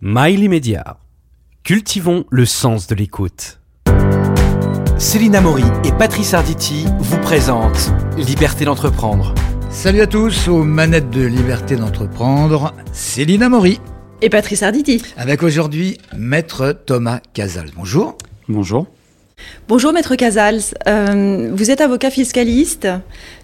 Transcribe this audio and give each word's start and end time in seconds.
Mail 0.00 0.44
immédiat. 0.44 0.98
Cultivons 1.64 2.24
le 2.30 2.46
sens 2.46 2.86
de 2.86 2.94
l'écoute. 2.94 3.58
Céline 4.96 5.40
Maury 5.40 5.64
et 5.84 5.90
Patrice 5.90 6.34
Arditi 6.34 6.86
vous 7.00 7.18
présentent 7.18 7.90
Liberté 8.16 8.64
d'entreprendre. 8.64 9.34
Salut 9.70 10.00
à 10.00 10.06
tous 10.06 10.46
aux 10.46 10.62
manettes 10.62 11.10
de 11.10 11.22
Liberté 11.22 11.74
d'entreprendre, 11.74 12.74
Céline 12.92 13.48
Maury. 13.48 13.80
Et 14.22 14.30
Patrice 14.30 14.62
Arditi. 14.62 15.02
Avec 15.16 15.42
aujourd'hui 15.42 15.98
Maître 16.16 16.80
Thomas 16.86 17.18
Casals. 17.34 17.70
Bonjour. 17.74 18.16
Bonjour. 18.48 18.86
Bonjour 19.68 19.92
Maître 19.92 20.16
Casals, 20.16 20.62
euh, 20.86 21.50
vous 21.52 21.70
êtes 21.70 21.80
avocat 21.80 22.10
fiscaliste. 22.10 22.88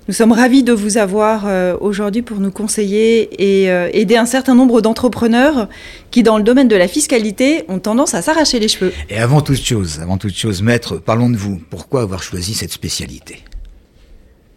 Nous 0.07 0.13
sommes 0.13 0.33
ravis 0.33 0.63
de 0.63 0.75
vous 0.75 0.99
avoir 0.99 1.47
euh, 1.47 1.79
aujourd'hui 1.81 2.21
pour 2.21 2.39
nous 2.39 2.51
conseiller 2.51 3.43
et 3.43 3.71
euh, 3.71 3.89
aider 3.95 4.19
un 4.19 4.27
certain 4.27 4.55
nombre 4.55 4.83
d'entrepreneurs 4.83 5.71
qui, 6.11 6.23
dans 6.23 6.37
le 6.37 6.45
domaine 6.45 6.69
de 6.69 6.77
la 6.77 6.89
fiscalité, 6.89 7.65
ont 7.69 7.79
tendance 7.79 8.13
à 8.13 8.21
s'arracher 8.21 8.61
les 8.61 8.69
cheveux. 8.69 8.93
Et 9.09 9.17
avant 9.17 9.41
toute 9.41 9.63
chose, 9.63 10.01
avant 10.01 10.19
toute 10.19 10.35
chose, 10.35 10.61
Maître, 10.61 10.99
parlons 10.99 11.31
de 11.31 11.39
vous. 11.39 11.59
Pourquoi 11.71 12.03
avoir 12.03 12.23
choisi 12.23 12.53
cette 12.53 12.73
spécialité? 12.73 13.39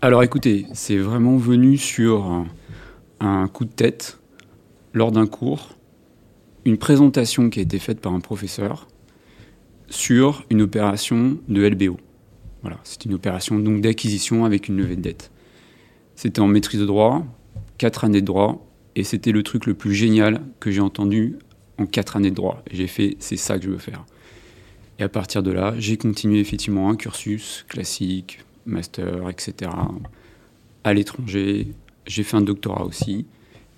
Alors 0.02 0.22
écoutez, 0.22 0.66
c'est 0.74 0.98
vraiment 0.98 1.38
venu 1.38 1.78
sur 1.78 2.26
un, 2.26 2.48
un 3.22 3.48
coup 3.48 3.64
de 3.64 3.72
tête 3.72 4.18
lors 4.94 5.14
d'un 5.14 5.28
cours, 5.28 5.78
une 6.66 6.78
présentation 6.78 7.50
qui 7.50 7.60
a 7.60 7.64
été 7.64 7.80
faite 7.80 8.02
par 8.02 8.12
un 8.12 8.20
professeur 8.20 8.90
sur 9.90 10.44
une 10.50 10.62
opération 10.62 11.38
de 11.48 11.66
LBO. 11.66 11.96
Voilà, 12.64 12.80
c'est 12.84 13.06
une 13.06 13.14
opération 13.14 13.58
donc 13.58 13.80
d'acquisition 13.80 14.44
avec 14.44 14.68
une 14.68 14.76
levée 14.76 14.98
de 14.98 15.02
dette. 15.02 15.32
C'était 16.18 16.42
en 16.42 16.48
maîtrise 16.48 16.80
de 16.80 16.86
droit, 16.86 17.24
quatre 17.78 18.04
années 18.04 18.22
de 18.22 18.26
droit, 18.26 18.68
et 18.96 19.04
c'était 19.04 19.32
le 19.32 19.44
truc 19.44 19.68
le 19.68 19.76
plus 19.76 19.94
génial 19.94 20.42
que 20.60 20.72
j'ai 20.72 20.82
entendu 20.82 21.38
en 21.78 21.86
quatre 21.86 22.18
années 22.18 22.32
de 22.32 22.36
droit. 22.36 22.64
J'ai 22.72 22.88
fait, 22.88 23.16
c'est 23.20 23.38
ça 23.38 23.60
que 23.60 23.66
je 23.66 23.70
veux 23.70 23.78
faire. 23.78 24.04
Et 24.98 25.04
à 25.04 25.10
partir 25.10 25.44
de 25.44 25.52
là, 25.52 25.76
j'ai 25.78 25.96
continué 25.96 26.40
effectivement 26.40 26.90
un 26.90 26.96
cursus 26.96 27.66
classique, 27.70 28.40
master, 28.66 29.30
etc. 29.30 29.70
À 30.84 30.94
l'étranger, 30.96 31.68
j'ai 32.08 32.24
fait 32.24 32.36
un 32.36 32.42
doctorat 32.42 32.84
aussi, 32.84 33.28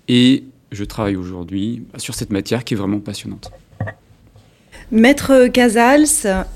et 0.08 0.44
je 0.72 0.84
travaille 0.84 1.16
aujourd'hui 1.16 1.82
sur 1.98 2.14
cette 2.14 2.30
matière 2.30 2.64
qui 2.64 2.72
est 2.72 2.78
vraiment 2.78 3.00
passionnante. 3.00 3.52
Maître 4.92 5.46
Casals, 5.46 6.08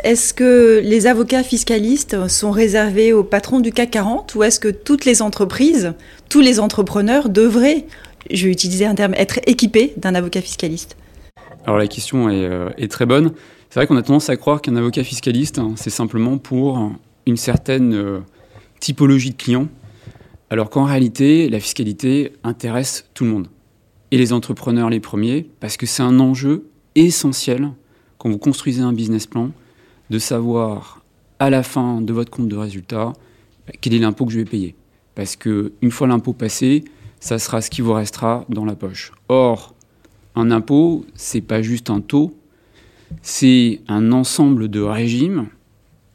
est-ce 0.03 0.35
que 0.35 0.81
les 0.83 1.07
avocats 1.07 1.45
fiscalistes 1.45 2.27
sont 2.27 2.51
réservés 2.51 3.13
aux 3.13 3.23
patrons 3.23 3.61
du 3.61 3.71
CAC 3.71 3.93
40 3.93 4.35
ou 4.35 4.43
est-ce 4.43 4.59
que 4.59 4.67
toutes 4.67 5.05
les 5.05 5.23
entreprises, 5.23 5.93
tous 6.29 6.41
les 6.41 6.59
entrepreneurs 6.59 7.29
devraient, 7.29 7.87
je 8.33 8.47
vais 8.47 8.53
utiliser 8.53 8.87
un 8.87 8.97
terme, 8.97 9.15
être 9.15 9.39
équipés 9.47 9.95
d'un 9.99 10.17
avocat 10.17 10.41
fiscaliste? 10.41 10.97
Alors 11.65 11.79
la 11.79 11.87
question 11.87 12.29
est, 12.29 12.45
euh, 12.45 12.71
est 12.77 12.91
très 12.91 13.07
bonne. 13.07 13.35
C'est 13.71 13.79
vrai 13.79 13.87
qu'on 13.87 13.97
a 13.97 14.03
tendance 14.03 14.29
à 14.29 14.37
croire 14.37 14.61
qu'un 14.61 14.75
avocat 14.75 15.05
fiscaliste, 15.05 15.61
hein, 15.61 15.75
c'est 15.77 15.91
simplement 15.91 16.37
pour 16.37 16.91
une 17.27 17.37
certaine 17.37 17.95
euh, 17.95 18.19
typologie 18.81 19.31
de 19.31 19.37
clients, 19.37 19.69
alors 20.51 20.71
qu'en 20.71 20.85
réalité, 20.85 21.49
la 21.49 21.61
fiscalité 21.61 22.33
intéresse 22.43 23.09
tout 23.15 23.23
le 23.23 23.31
monde. 23.31 23.47
Et 24.11 24.19
les 24.19 24.33
entrepreneurs 24.33 24.91
les 24.91 25.01
premiers, 25.01 25.47
parce 25.61 25.77
que 25.77 25.87
c'est 25.87 26.03
un 26.03 26.19
enjeu 26.19 26.67
essentiel 26.97 27.71
quand 28.25 28.31
vous 28.31 28.39
construisez 28.39 28.81
un 28.81 28.95
business 28.95 29.27
plan, 29.27 29.51
de 30.09 30.19
savoir 30.19 31.05
à 31.39 31.51
la 31.51 31.63
fin 31.63 32.01
de 32.01 32.11
votre 32.15 32.31
compte 32.31 32.49
de 32.49 32.57
résultat 32.57 33.13
bah, 33.67 33.75
quel 33.79 33.93
est 33.93 33.99
l'impôt 33.99 34.25
que 34.25 34.33
je 34.33 34.39
vais 34.39 34.47
payer. 34.47 34.75
Parce 35.15 35.37
que 35.37 35.75
une 35.83 35.91
fois 35.91 36.07
l'impôt 36.07 36.33
passé, 36.33 36.85
ça 37.21 37.39
sera 37.39 37.61
ce 37.61 37.69
qui 37.69 37.83
vous 37.83 37.93
restera 37.93 38.47
dans 38.49 38.65
la 38.65 38.77
poche. 38.77 39.13
Or, 39.29 39.75
un 40.35 40.51
impôt, 40.51 41.05
c'est 41.15 41.43
pas 41.43 41.61
juste 41.61 41.91
un 41.91 42.01
taux, 42.01 42.35
c'est 43.21 43.83
un 43.89 44.11
ensemble 44.11 44.69
de 44.69 44.81
régimes 44.81 45.49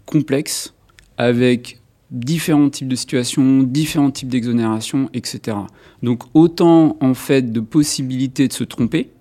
complexes 0.07 0.73
avec 1.17 1.79
différents 2.09 2.71
types 2.71 2.87
de 2.87 2.95
situations, 2.95 3.61
différents 3.61 4.09
types 4.09 4.29
d'exonérations, 4.29 5.11
etc. 5.13 5.57
Donc 6.01 6.23
autant 6.33 6.97
en 7.01 7.13
fait 7.13 7.51
de 7.51 7.59
possibilités 7.59 8.47
de 8.47 8.53
se 8.53 8.63
tromper, 8.63 9.11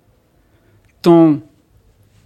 tant 1.03 1.39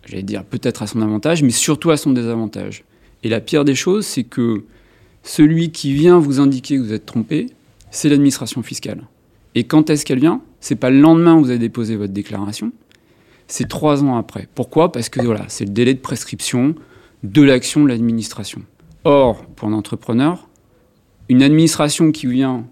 j'allais 0.05 0.23
dire 0.23 0.43
peut-être 0.43 0.83
à 0.83 0.87
son 0.87 1.01
avantage, 1.01 1.43
mais 1.43 1.51
surtout 1.51 1.91
à 1.91 1.97
son 1.97 2.11
désavantage. 2.11 2.83
Et 3.23 3.29
la 3.29 3.39
pire 3.39 3.65
des 3.65 3.75
choses, 3.75 4.05
c'est 4.05 4.23
que 4.23 4.63
celui 5.23 5.71
qui 5.71 5.93
vient 5.93 6.19
vous 6.19 6.39
indiquer 6.39 6.77
que 6.77 6.81
vous 6.81 6.93
êtes 6.93 7.05
trompé, 7.05 7.47
c'est 7.91 8.09
l'administration 8.09 8.63
fiscale. 8.63 9.03
Et 9.55 9.63
quand 9.63 9.89
est-ce 9.89 10.05
qu'elle 10.05 10.19
vient? 10.19 10.41
C'est 10.59 10.75
pas 10.75 10.89
le 10.89 10.99
lendemain 10.99 11.35
où 11.35 11.43
vous 11.43 11.49
avez 11.49 11.59
déposé 11.59 11.95
votre 11.95 12.13
déclaration, 12.13 12.71
c'est 13.47 13.67
trois 13.67 14.03
ans 14.03 14.17
après. 14.17 14.47
Pourquoi? 14.55 14.91
Parce 14.91 15.09
que 15.09 15.21
voilà, 15.21 15.45
c'est 15.47 15.65
le 15.65 15.71
délai 15.71 15.93
de 15.93 15.99
prescription 15.99 16.75
de 17.23 17.41
l'action 17.41 17.83
de 17.83 17.89
l'administration. 17.89 18.61
Or, 19.03 19.45
pour 19.45 19.67
un 19.67 19.73
entrepreneur, 19.73 20.47
une 21.29 21.43
administration 21.43 22.11
qui 22.11 22.27
vient 22.27 22.65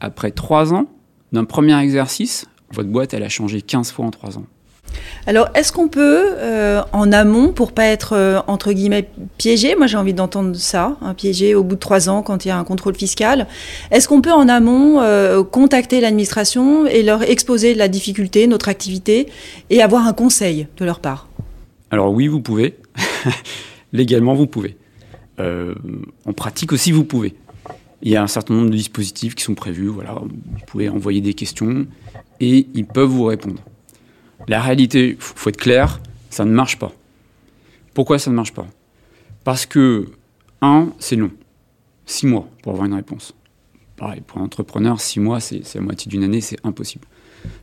après 0.00 0.30
trois 0.30 0.72
ans 0.72 0.88
d'un 1.32 1.44
premier 1.44 1.78
exercice, 1.78 2.46
votre 2.70 2.88
boîte, 2.88 3.14
elle 3.14 3.22
a 3.22 3.28
changé 3.28 3.62
15 3.62 3.92
fois 3.92 4.06
en 4.06 4.10
trois 4.10 4.38
ans. 4.38 4.46
Alors, 5.26 5.48
est-ce 5.54 5.72
qu'on 5.72 5.88
peut, 5.88 6.34
euh, 6.36 6.82
en 6.92 7.10
amont, 7.10 7.52
pour 7.52 7.72
pas 7.72 7.86
être 7.86 8.12
euh, 8.12 8.40
entre 8.46 8.72
guillemets 8.72 9.08
piégé, 9.38 9.74
moi 9.74 9.86
j'ai 9.86 9.96
envie 9.96 10.12
d'entendre 10.12 10.54
ça, 10.54 10.96
hein, 11.00 11.14
piégé 11.14 11.54
au 11.54 11.64
bout 11.64 11.76
de 11.76 11.80
trois 11.80 12.08
ans 12.08 12.22
quand 12.22 12.44
il 12.44 12.48
y 12.48 12.50
a 12.50 12.58
un 12.58 12.64
contrôle 12.64 12.94
fiscal, 12.94 13.46
est-ce 13.90 14.06
qu'on 14.06 14.20
peut 14.20 14.32
en 14.32 14.48
amont 14.48 15.00
euh, 15.00 15.42
contacter 15.42 16.00
l'administration 16.00 16.86
et 16.86 17.02
leur 17.02 17.22
exposer 17.22 17.74
la 17.74 17.88
difficulté, 17.88 18.46
notre 18.46 18.68
activité, 18.68 19.28
et 19.70 19.82
avoir 19.82 20.06
un 20.06 20.12
conseil 20.12 20.68
de 20.76 20.84
leur 20.84 21.00
part? 21.00 21.28
Alors 21.90 22.12
oui, 22.12 22.28
vous 22.28 22.40
pouvez. 22.40 22.76
Légalement, 23.92 24.34
vous 24.34 24.46
pouvez. 24.46 24.76
en 25.38 26.32
pratique 26.34 26.72
aussi, 26.72 26.92
vous 26.92 27.04
pouvez. 27.04 27.34
Il 28.02 28.10
y 28.10 28.16
a 28.16 28.22
un 28.22 28.26
certain 28.26 28.54
nombre 28.54 28.70
de 28.70 28.76
dispositifs 28.76 29.34
qui 29.34 29.44
sont 29.44 29.54
prévus. 29.54 29.86
Vous 29.86 30.02
pouvez 30.66 30.88
envoyer 30.88 31.20
des 31.20 31.32
questions 31.32 31.86
et 32.40 32.66
ils 32.74 32.84
peuvent 32.84 33.08
vous 33.08 33.24
répondre. 33.24 33.60
La 34.48 34.60
réalité, 34.60 35.10
il 35.10 35.16
faut 35.20 35.48
être 35.48 35.56
clair, 35.56 36.00
ça 36.30 36.44
ne 36.44 36.52
marche 36.52 36.78
pas. 36.78 36.92
Pourquoi 37.94 38.18
ça 38.18 38.30
ne 38.30 38.36
marche 38.36 38.52
pas? 38.52 38.66
Parce 39.44 39.66
que, 39.66 40.08
un, 40.60 40.88
c'est 40.98 41.16
long. 41.16 41.30
Six 42.06 42.26
mois 42.26 42.48
pour 42.62 42.72
avoir 42.72 42.86
une 42.86 42.94
réponse. 42.94 43.34
Pareil, 43.96 44.20
pour 44.26 44.38
un 44.38 44.44
entrepreneur, 44.44 45.00
six 45.00 45.20
mois, 45.20 45.40
c'est 45.40 45.62
la 45.74 45.80
moitié 45.80 46.10
d'une 46.10 46.24
année, 46.24 46.40
c'est 46.40 46.58
impossible. 46.64 47.06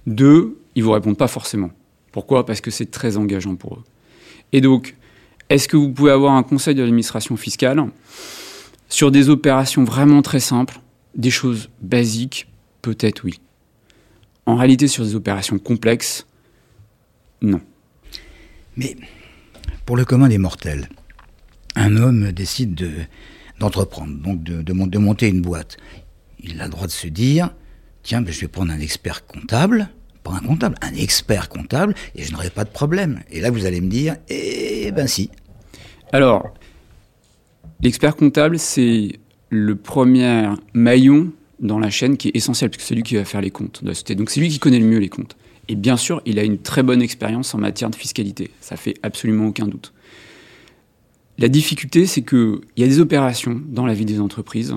Deux, 0.08 0.58
ils 0.76 0.80
ne 0.80 0.86
vous 0.86 0.92
répondent 0.92 1.18
pas 1.18 1.28
forcément. 1.28 1.72
Pourquoi? 2.12 2.46
Parce 2.46 2.62
que 2.62 2.72
c'est 2.72 2.90
très 2.90 3.18
engageant 3.18 3.56
pour 3.56 3.76
eux. 3.76 3.84
Et 4.54 4.62
donc, 4.62 4.96
est-ce 5.50 5.68
que 5.68 5.78
vous 5.78 5.92
pouvez 5.92 6.12
avoir 6.12 6.34
un 6.34 6.44
conseil 6.44 6.76
de 6.76 6.82
l'administration 6.82 7.36
fiscale 7.36 7.84
sur 8.90 9.12
des 9.12 9.30
opérations 9.30 9.84
vraiment 9.84 10.22
très 10.22 10.40
simples, 10.40 10.80
des 11.16 11.32
choses 11.32 11.70
basiques? 11.82 12.48
Peut-être 12.82 13.24
oui. 13.26 13.40
En 14.46 14.56
réalité, 14.56 14.88
sur 14.88 15.04
des 15.04 15.16
opérations 15.16 15.60
complexes, 15.60 16.26
non. 17.42 17.62
Mais 18.78 18.96
pour 19.86 19.98
le 19.98 20.06
commun 20.06 20.30
des 20.30 20.38
mortels, 20.38 20.88
un 21.76 21.98
homme 21.98 22.32
décide 22.32 22.76
de, 22.76 22.92
d'entreprendre, 23.60 24.18
donc 24.18 24.44
de, 24.44 24.62
de, 24.62 24.98
monter 25.00 25.28
une 25.28 25.42
boîte. 25.42 25.78
Il 26.40 26.60
a 26.62 26.66
le 26.66 26.72
droit 26.72 26.88
de 26.88 26.92
se 26.92 27.08
dire, 27.08 27.54
tiens, 28.04 28.22
ben, 28.22 28.32
je 28.32 28.42
vais 28.42 28.48
prendre 28.48 28.72
un 28.72 28.80
expert 28.80 29.26
comptable, 29.26 29.90
pas 30.24 30.34
un 30.34 30.40
comptable, 30.40 30.76
un 30.82 30.94
expert 30.94 31.50
comptable, 31.50 31.96
et 32.16 32.24
je 32.24 32.32
n'aurai 32.32 32.50
pas 32.50 32.64
de 32.64 32.70
problème. 32.70 33.22
Et 33.32 33.42
là, 33.42 33.52
vous 33.52 33.66
allez 33.66 33.82
me 33.82 33.90
dire, 33.90 34.18
eh 34.30 34.92
ben 34.92 35.08
si. 35.08 35.30
Alors, 36.12 36.54
l'expert 37.82 38.16
comptable, 38.16 38.60
c'est 38.60 39.20
le 39.50 39.76
premier 39.76 40.50
maillon 40.74 41.32
dans 41.60 41.80
la 41.80 41.90
chaîne 41.90 42.18
qui 42.18 42.30
est 42.30 42.36
essentiel, 42.36 42.70
parce 42.70 42.82
que 42.82 42.88
c'est 42.88 42.96
lui 42.96 43.04
qui 43.04 43.16
va 43.16 43.26
faire 43.26 43.42
les 43.42 43.52
comptes 43.52 43.84
de 43.84 43.90
la 43.90 43.94
société. 43.94 44.16
Donc 44.16 44.30
c'est 44.30 44.40
lui 44.40 44.50
qui 44.50 44.60
connaît 44.60 44.80
le 44.80 44.86
mieux 44.86 45.00
les 45.00 45.10
comptes. 45.10 45.36
Et 45.68 45.76
bien 45.76 45.98
sûr, 45.98 46.22
il 46.26 46.40
a 46.40 46.44
une 46.44 46.58
très 46.58 46.84
bonne 46.84 47.02
expérience 47.02 47.54
en 47.54 47.58
matière 47.58 47.90
de 47.90 47.96
fiscalité. 47.96 48.52
Ça 48.62 48.76
fait 48.76 48.96
absolument 49.04 49.48
aucun 49.48 49.68
doute. 49.68 49.94
La 51.38 51.48
difficulté, 51.48 52.06
c'est 52.06 52.22
qu'il 52.22 52.60
y 52.78 52.84
a 52.84 52.88
des 52.88 53.00
opérations 53.00 53.62
dans 53.68 53.86
la 53.86 53.94
vie 53.94 54.06
des 54.06 54.20
entreprises 54.20 54.76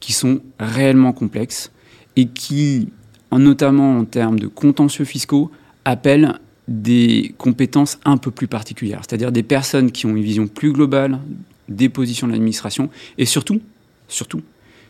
qui 0.00 0.12
sont 0.12 0.40
réellement 0.58 1.12
complexes 1.12 1.70
et 2.16 2.26
qui, 2.26 2.88
notamment 3.30 3.98
en 3.98 4.04
termes 4.04 4.38
de 4.38 4.46
contentieux 4.46 5.04
fiscaux, 5.04 5.50
appellent 5.84 6.38
des 6.68 7.34
compétences 7.36 7.98
un 8.04 8.16
peu 8.16 8.30
plus 8.30 8.46
particulières, 8.46 9.02
c'est-à-dire 9.06 9.32
des 9.32 9.42
personnes 9.42 9.90
qui 9.90 10.06
ont 10.06 10.16
une 10.16 10.22
vision 10.22 10.46
plus 10.46 10.72
globale 10.72 11.20
des 11.68 11.88
positions 11.88 12.26
de 12.26 12.32
l'administration 12.32 12.90
et 13.18 13.24
surtout, 13.24 13.60
surtout, 14.08 14.42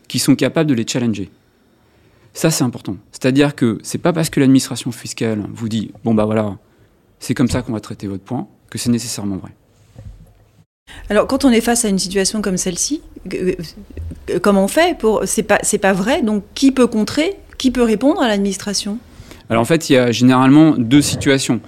qui 0.08 0.18
sont 0.18 0.36
capables 0.36 0.68
de 0.68 0.74
les 0.74 0.86
challenger. 0.86 1.30
Ça, 2.32 2.50
c'est 2.50 2.64
important. 2.64 2.96
C'est-à-dire 3.12 3.54
que 3.54 3.78
c'est 3.82 3.98
pas 3.98 4.12
parce 4.12 4.30
que 4.30 4.40
l'administration 4.40 4.92
fiscale 4.92 5.44
vous 5.52 5.68
dit 5.68 5.90
bon 6.04 6.14
bah 6.14 6.24
voilà, 6.24 6.56
c'est 7.18 7.34
comme 7.34 7.48
ça 7.48 7.62
qu'on 7.62 7.72
va 7.72 7.80
traiter 7.80 8.06
votre 8.06 8.24
point 8.24 8.46
que 8.70 8.78
c'est 8.78 8.90
nécessairement 8.90 9.36
vrai. 9.36 9.50
Alors, 11.08 11.26
quand 11.26 11.44
on 11.44 11.50
est 11.50 11.60
face 11.60 11.84
à 11.84 11.88
une 11.88 11.98
situation 11.98 12.40
comme 12.42 12.56
celle-ci, 12.56 13.00
comment 14.42 14.64
on 14.64 14.68
fait 14.68 14.96
pour 14.98 15.22
C'est 15.26 15.42
pas 15.42 15.58
c'est 15.62 15.78
pas 15.78 15.92
vrai. 15.92 16.22
Donc, 16.22 16.44
qui 16.54 16.72
peut 16.72 16.86
contrer 16.86 17.36
Euh, 17.50 17.54
Qui 17.58 17.70
peut 17.70 17.82
répondre 17.82 18.22
à 18.22 18.28
l'administration? 18.28 18.98
Alors 19.48 19.62
en 19.62 19.66
fait, 19.66 19.90
il 19.90 19.94
y 19.94 19.96
a 19.98 20.12
généralement 20.12 20.76
deux 20.78 21.02
situations. 21.02 21.60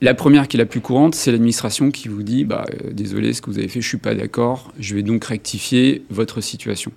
La 0.00 0.12
première 0.14 0.48
qui 0.48 0.56
est 0.56 0.58
la 0.58 0.66
plus 0.66 0.80
courante, 0.80 1.14
c'est 1.14 1.30
l'administration 1.32 1.90
qui 1.90 2.08
vous 2.08 2.22
dit 2.22 2.44
bah, 2.44 2.64
euh, 2.68 2.92
désolé, 2.92 3.32
ce 3.32 3.40
que 3.40 3.50
vous 3.50 3.58
avez 3.58 3.68
fait, 3.68 3.80
je 3.80 3.88
suis 3.88 3.98
pas 3.98 4.14
d'accord, 4.14 4.72
je 4.78 4.94
vais 4.94 5.02
donc 5.02 5.24
rectifier 5.24 6.04
votre 6.10 6.40
situation. 6.42 6.92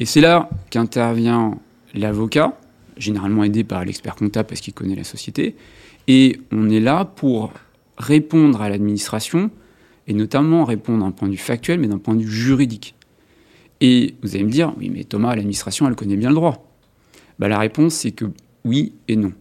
Et 0.00 0.04
c'est 0.04 0.20
là 0.20 0.50
qu'intervient 0.70 1.58
l'avocat, 1.94 2.58
généralement 2.96 3.44
aidé 3.44 3.64
par 3.64 3.84
l'expert 3.84 4.16
comptable 4.16 4.48
parce 4.48 4.60
qu'il 4.60 4.74
connaît 4.74 4.94
la 4.94 5.04
société, 5.04 5.56
et 6.06 6.40
on 6.52 6.68
est 6.68 6.80
là 6.80 7.04
pour 7.04 7.52
répondre 7.96 8.60
à 8.60 8.68
l'administration, 8.68 9.50
et 10.06 10.12
notamment 10.12 10.64
répondre 10.64 11.04
d'un 11.04 11.12
point 11.12 11.28
de 11.28 11.32
vue 11.32 11.38
factuel, 11.38 11.80
mais 11.80 11.88
d'un 11.88 11.98
point 11.98 12.14
de 12.14 12.22
vue 12.22 12.30
juridique. 12.30 12.94
Et 13.80 14.14
vous 14.22 14.34
allez 14.34 14.44
me 14.44 14.50
dire, 14.50 14.74
oui, 14.78 14.90
mais 14.90 15.04
Thomas, 15.04 15.34
l'administration, 15.34 15.88
elle 15.88 15.94
connaît 15.94 16.16
bien 16.16 16.28
le 16.28 16.34
droit. 16.34 16.70
Bah, 17.38 17.48
la 17.48 17.58
réponse, 17.58 17.94
c'est 17.94 18.12
que 18.12 18.26
oui 18.64 18.92
et 19.08 19.16
non. 19.16 19.32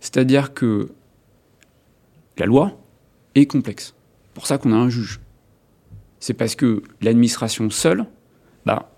C'est-à-dire 0.00 0.52
que 0.52 0.90
la 2.38 2.46
loi 2.46 2.78
est 3.34 3.46
complexe. 3.46 3.94
Pour 4.34 4.46
ça 4.46 4.58
qu'on 4.58 4.72
a 4.72 4.76
un 4.76 4.88
juge. 4.88 5.20
C'est 6.20 6.34
parce 6.34 6.54
que 6.54 6.82
l'administration 7.00 7.70
seule 7.70 8.06
bah, 8.66 8.90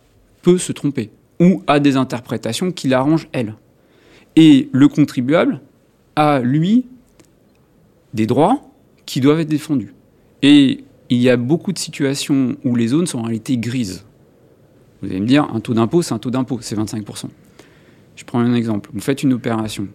peut 0.43 0.59
se 0.59 0.73
tromper 0.73 1.11
ou 1.41 1.63
a 1.67 1.81
des 1.81 1.97
interprétations 1.97 2.73
qui 2.73 2.89
l'arrangent 2.89 3.29
elle. 3.33 3.55
Et 4.37 4.69
le 4.73 4.89
contribuable 4.89 5.61
a, 6.15 6.41
lui, 6.41 6.87
des 8.15 8.27
droits 8.27 8.63
qui 9.05 9.21
doivent 9.21 9.41
être 9.41 9.49
défendus. 9.49 9.95
Et 10.43 10.85
il 11.09 11.19
y 11.19 11.31
a 11.31 11.37
beaucoup 11.37 11.73
de 11.73 11.79
situations 11.79 12.57
où 12.65 12.75
les 12.75 12.89
zones 12.89 13.07
sont 13.07 13.19
en 13.19 13.23
réalité 13.23 13.57
grises. 13.57 14.05
Vous 15.03 15.11
allez 15.11 15.21
me 15.21 15.27
dire, 15.27 15.45
un 15.53 15.61
taux 15.61 15.75
d'impôt, 15.75 16.03
c'est 16.03 16.15
un 16.15 16.19
taux 16.19 16.31
d'impôt, 16.31 16.59
c'est 16.61 16.77
25%. 16.77 17.27
Je 18.17 18.25
prends 18.25 18.41
un 18.41 18.55
exemple. 18.55 18.91
Vous 18.93 19.01
faites 19.01 19.23
une 19.23 19.35
opération 19.35 19.89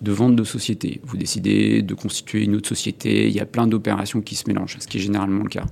de 0.00 0.12
vente 0.12 0.36
de 0.36 0.44
société. 0.44 1.00
Vous 1.04 1.16
décidez 1.16 1.82
de 1.82 1.94
constituer 1.94 2.44
une 2.44 2.56
autre 2.56 2.68
société. 2.68 3.28
Il 3.28 3.34
y 3.34 3.40
a 3.40 3.46
plein 3.46 3.66
d'opérations 3.66 4.20
qui 4.20 4.34
se 4.34 4.44
mélangent, 4.46 4.76
ce 4.80 4.86
qui 4.86 4.98
est 4.98 5.00
généralement 5.00 5.42
le 5.42 5.48
cas. 5.48 5.66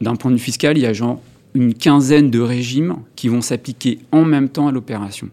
D'un 0.00 0.16
point 0.16 0.30
de 0.30 0.36
vue 0.36 0.42
fiscal, 0.42 0.78
il 0.78 0.82
y 0.82 0.86
a 0.86 0.92
genre 0.92 1.20
une 1.54 1.74
quinzaine 1.74 2.30
de 2.30 2.40
régimes 2.40 2.96
qui 3.16 3.28
vont 3.28 3.40
s'appliquer 3.40 3.98
en 4.12 4.24
même 4.24 4.48
temps 4.48 4.68
à 4.68 4.72
l'opération. 4.72 5.28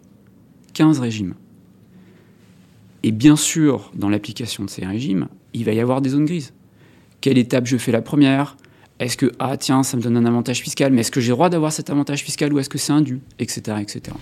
15 0.74 1.00
régimes. 1.00 1.36
Et 3.04 3.12
bien 3.12 3.36
sûr, 3.36 3.92
dans 3.96 4.10
l'application 4.10 4.66
de 4.66 4.70
ces 4.70 4.86
régimes, 4.86 5.28
il 5.54 5.64
va 5.66 5.74
y 5.74 5.80
avoir 5.80 6.02
des 6.02 6.10
zones 6.10 6.26
grises. 6.26 6.54
Quelle 7.22 7.38
étape 7.38 7.66
je 7.66 7.78
fais 7.78 7.92
la 7.92 8.02
première? 8.02 8.58
Est-ce 9.00 9.18
que, 9.18 9.32
ah 9.40 9.58
tiens, 9.58 9.84
ça 9.84 9.96
me 9.98 10.02
donne 10.02 10.18
un 10.18 10.26
avantage 10.26 10.60
fiscal, 10.62 10.92
mais 10.92 11.02
est-ce 11.02 11.12
que 11.12 11.22
j'ai 11.22 11.30
le 11.30 11.36
droit 11.36 11.50
d'avoir 11.50 11.72
cet 11.72 11.90
avantage 11.90 12.24
fiscal 12.24 12.52
ou 12.52 12.60
est-ce 12.60 12.70
que 12.70 12.78
c'est 12.78 12.94
indu 12.94 13.22
Etc. 13.40 13.62
etc. 13.80 14.16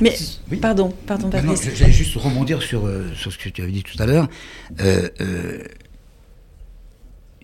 Mais, 0.00 0.14
pardon, 0.60 0.92
pardon, 1.06 1.30
Patrice. 1.30 1.70
J'allais 1.74 1.92
juste 1.92 2.16
rebondir 2.16 2.62
sur, 2.62 2.86
euh, 2.86 3.06
sur 3.14 3.32
ce 3.32 3.38
que 3.38 3.48
tu 3.48 3.62
avais 3.62 3.72
dit 3.72 3.82
tout 3.82 4.00
à 4.02 4.06
l'heure. 4.06 4.28
Euh, 4.80 5.08
euh, 5.20 5.62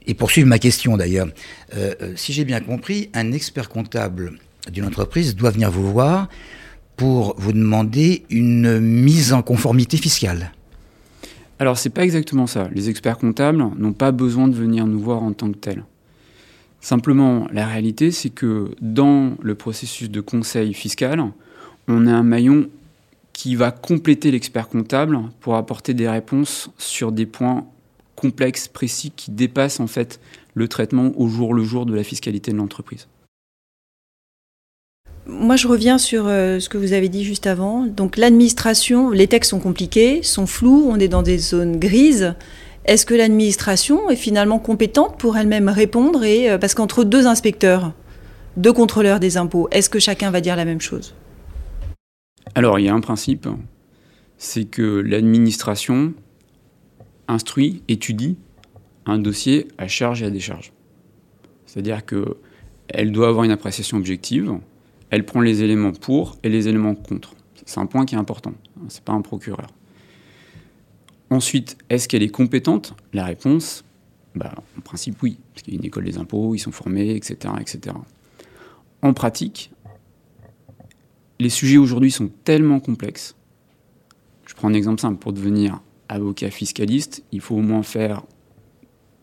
et 0.07 0.15
poursuivre 0.15 0.49
ma 0.49 0.59
question 0.59 0.97
d'ailleurs. 0.97 1.29
si 2.15 2.33
j'ai 2.33 2.45
bien 2.45 2.61
compris, 2.61 3.11
un 3.15 3.33
expert 3.33 3.69
comptable 3.69 4.39
d'une 4.71 4.85
entreprise 4.85 5.37
doit 5.37 5.51
venir 5.51 5.71
vous 5.71 5.91
voir 5.91 6.29
pour 6.97 7.35
vous 7.39 7.53
demander 7.53 8.25
une 8.31 8.81
mise 8.81 9.33
en 9.33 9.43
conformité 9.43 9.97
fiscale. 9.97 10.53
Alors, 11.59 11.79
c'est 11.79 11.91
pas 11.91 12.05
exactement 12.05 12.47
ça. 12.47 12.69
Les 12.73 12.91
experts 12.91 13.19
comptables 13.19 13.65
n'ont 13.77 13.93
pas 13.93 14.13
besoin 14.13 14.49
de 14.49 14.55
venir 14.55 14.87
nous 14.87 14.99
voir 14.99 15.23
en 15.23 15.33
tant 15.33 15.51
que 15.51 15.57
tels. 15.57 15.85
Simplement, 16.81 17.49
la 17.53 17.67
réalité, 17.67 18.11
c'est 18.11 18.31
que 18.31 18.71
dans 18.81 19.37
le 19.41 19.55
processus 19.55 20.11
de 20.11 20.21
conseil 20.21 20.75
fiscal, 20.75 21.23
on 21.89 22.07
a 22.07 22.13
un 22.13 22.23
maillon 22.23 22.69
qui 23.33 23.55
va 23.55 23.71
compléter 23.71 24.31
l'expert 24.31 24.69
comptable 24.69 25.19
pour 25.41 25.57
apporter 25.57 25.95
des 25.95 26.09
réponses 26.09 26.71
sur 26.79 27.13
des 27.13 27.27
points 27.27 27.67
complexes, 28.17 28.69
précis, 28.69 29.13
qui 29.15 29.31
dépassent 29.31 29.81
en 29.81 29.87
fait 29.87 30.21
le 30.55 30.67
traitement 30.69 31.13
au 31.17 31.29
jour 31.29 31.55
le 31.55 31.63
jour 31.63 31.87
de 31.87 31.95
la 31.95 32.03
fiscalité 32.03 32.51
de 32.51 32.57
l'entreprise. 32.57 33.07
Moi, 35.27 35.57
je 35.57 35.67
reviens 35.67 35.99
sur 35.99 36.27
euh, 36.29 36.61
ce 36.61 36.69
que 36.69 36.79
vous 36.79 36.93
avez 36.93 37.09
dit 37.09 37.25
juste 37.25 37.49
avant. 37.49 37.85
Donc, 37.85 38.17
l'administration, 38.17 39.11
les 39.11 39.27
textes 39.27 39.51
sont 39.51 39.59
compliqués, 39.59 40.23
sont 40.23 40.47
flous, 40.47 40.87
on 40.89 41.01
est 41.01 41.09
dans 41.09 41.23
des 41.23 41.39
zones 41.39 41.79
grises. 41.79 42.35
Est-ce 42.85 43.05
que 43.05 43.15
l'administration 43.15 44.09
est 44.09 44.17
finalement 44.17 44.61
compétente 44.61 45.19
pour 45.19 45.37
elle-même 45.37 45.69
répondre 45.69 46.23
et, 46.23 46.49
euh, 46.49 46.59
Parce 46.59 46.75
qu'entre 46.75 47.03
deux 47.03 47.27
inspecteurs, 47.27 47.93
deux 48.57 48.73
contrôleurs 48.73 49.19
des 49.19 49.37
impôts, 49.37 49.69
est-ce 49.73 49.91
que 49.91 49.99
chacun 49.99 50.31
va 50.31 50.41
dire 50.41 50.55
la 50.55 50.65
même 50.65 50.81
chose? 50.81 51.15
Alors, 52.55 52.79
il 52.79 52.85
y 52.85 52.89
a 52.89 52.95
un 52.95 53.01
principe, 53.01 53.49
c'est 54.39 54.65
que 54.65 55.01
l'administration 55.01 56.15
instruit, 57.29 57.83
étudie 57.89 58.37
un 59.07 59.19
dossier 59.19 59.69
à 59.79 59.89
charge 59.89 60.23
et 60.23 60.27
à 60.27 60.31
décharge. 60.31 60.73
C'est-à-dire 61.65 62.03
qu'elle 62.05 63.13
doit 63.13 63.29
avoir 63.29 63.45
une 63.45 63.51
appréciation 63.51 63.97
objective, 63.97 64.59
elle 65.11 65.25
prend 65.25 65.41
les 65.41 65.63
éléments 65.63 65.93
pour 65.93 66.39
et 66.43 66.49
les 66.49 66.69
éléments 66.69 66.95
contre. 66.95 67.35
C'est 67.65 67.81
un 67.81 67.87
point 67.87 68.05
qui 68.05 68.15
est 68.15 68.19
important. 68.19 68.55
C'est 68.89 69.05
pas 69.05 69.13
un 69.13 69.23
procureur. 69.23 69.69
Ensuite, 71.31 71.77
est-ce 71.91 72.09
qu'elle 72.09 72.23
est 72.23 72.29
compétente? 72.29 72.95
La 73.13 73.25
réponse, 73.25 73.85
bah, 74.35 74.55
en 74.79 74.81
principe 74.81 75.23
oui, 75.23 75.39
parce 75.53 75.63
qu'il 75.63 75.75
y 75.75 75.77
a 75.77 75.81
une 75.81 75.87
école 75.87 76.05
des 76.05 76.19
impôts, 76.19 76.55
ils 76.55 76.61
sont 76.61 76.73
formés, 76.73 77.15
etc., 77.17 77.55
etc. 77.61 77.97
En 79.03 79.13
pratique, 79.13 79.71
les 81.39 81.51
sujets 81.51 81.79
aujourd'hui 81.79 82.11
sont 82.11 82.31
tellement 82.45 82.81
complexes. 82.81 83.35
Je 84.47 84.55
prends 84.55 84.69
un 84.69 84.75
exemple 84.75 85.01
simple. 85.01 85.19
Pour 85.19 85.33
devenir 85.33 85.81
avocat 86.09 86.51
fiscaliste, 86.51 87.25
il 87.33 87.41
faut 87.41 87.57
au 87.57 87.63
moins 87.63 87.83
faire 87.83 88.23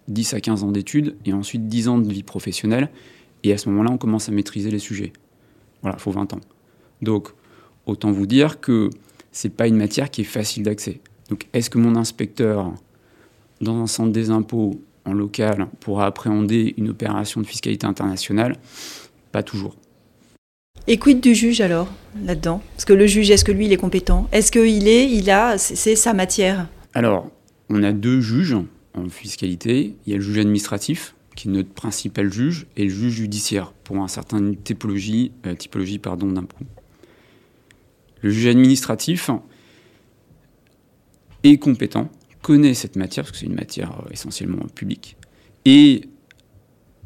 10 0.08 0.34
à 0.34 0.42
15 0.42 0.64
ans 0.64 0.72
d'études 0.72 1.16
et 1.26 1.34
ensuite 1.34 1.68
10 1.68 1.88
ans 1.88 1.98
de 1.98 2.12
vie 2.12 2.24
professionnelle. 2.24 2.90
Et 3.44 3.54
à 3.54 3.58
ce 3.58 3.70
moment-là, 3.70 3.92
on 3.92 3.98
commence 3.98 4.30
à 4.30 4.32
maîtriser 4.32 4.72
les 4.72 4.80
sujets. 4.80 5.14
Voilà, 5.82 5.98
il 5.98 6.02
faut 6.02 6.12
20 6.12 6.34
ans. 6.34 6.42
Donc, 7.02 7.30
autant 7.86 8.12
vous 8.12 8.26
dire 8.26 8.60
que 8.60 8.90
ce 9.32 9.48
n'est 9.48 9.54
pas 9.54 9.68
une 9.68 9.78
matière 9.78 10.10
qui 10.10 10.22
est 10.22 10.26
facile 10.26 10.64
d'accès. 10.64 11.02
Donc, 11.30 11.48
est-ce 11.54 11.70
que 11.70 11.78
mon 11.78 11.96
inspecteur, 11.96 12.74
dans 13.62 13.82
un 13.82 13.88
centre 13.88 14.12
des 14.12 14.30
impôts 14.30 14.82
en 15.06 15.14
local, 15.14 15.68
pourra 15.80 16.06
appréhender 16.06 16.74
une 16.78 16.90
opération 16.90 17.42
de 17.42 17.46
fiscalité 17.46 17.86
internationale? 17.86 18.58
Pas 19.32 19.44
toujours. 19.44 19.76
Et 20.86 20.98
quid 20.98 21.22
du 21.22 21.34
juge 21.34 21.62
alors, 21.62 21.88
là-dedans? 22.26 22.62
Parce 22.74 22.84
que 22.84 22.92
le 22.92 23.08
juge, 23.08 23.32
est-ce 23.32 23.46
que 23.46 23.54
lui, 23.54 23.68
il 23.68 23.72
est 23.72 23.78
compétent? 23.78 24.28
Est-ce 24.34 24.52
qu'il 24.52 24.88
est, 24.88 25.10
il 25.10 25.30
a, 25.30 25.58
c'est 25.58 25.96
sa 25.96 26.14
matière? 26.14 26.68
Alors, 26.94 27.32
on 27.70 27.84
a 27.84 27.94
deux 27.94 28.20
juges 28.20 28.58
en 28.94 29.08
fiscalité. 29.08 29.96
Il 30.06 30.12
y 30.12 30.14
a 30.14 30.18
le 30.18 30.24
juge 30.24 30.40
administratif, 30.40 31.16
qui 31.36 31.48
est 31.48 31.52
notre 31.52 31.70
principal 31.70 32.32
juge, 32.32 32.68
et 32.76 32.84
le 32.84 32.90
juge 32.90 33.14
judiciaire 33.14 33.72
pour 33.86 33.98
un 34.00 34.10
certain 34.10 34.54
typologie, 34.56 35.32
euh, 35.46 35.56
typologie. 35.56 36.02
Le 38.22 38.30
juge 38.30 38.48
administratif 38.48 39.30
est 41.44 41.58
compétent, 41.58 42.10
connaît 42.42 42.74
cette 42.74 42.98
matière, 42.98 43.24
parce 43.24 43.32
que 43.32 43.38
c'est 43.38 43.46
une 43.46 43.56
matière 43.56 44.02
euh, 44.02 44.12
essentiellement 44.12 44.66
publique, 44.76 45.16
et 45.64 46.10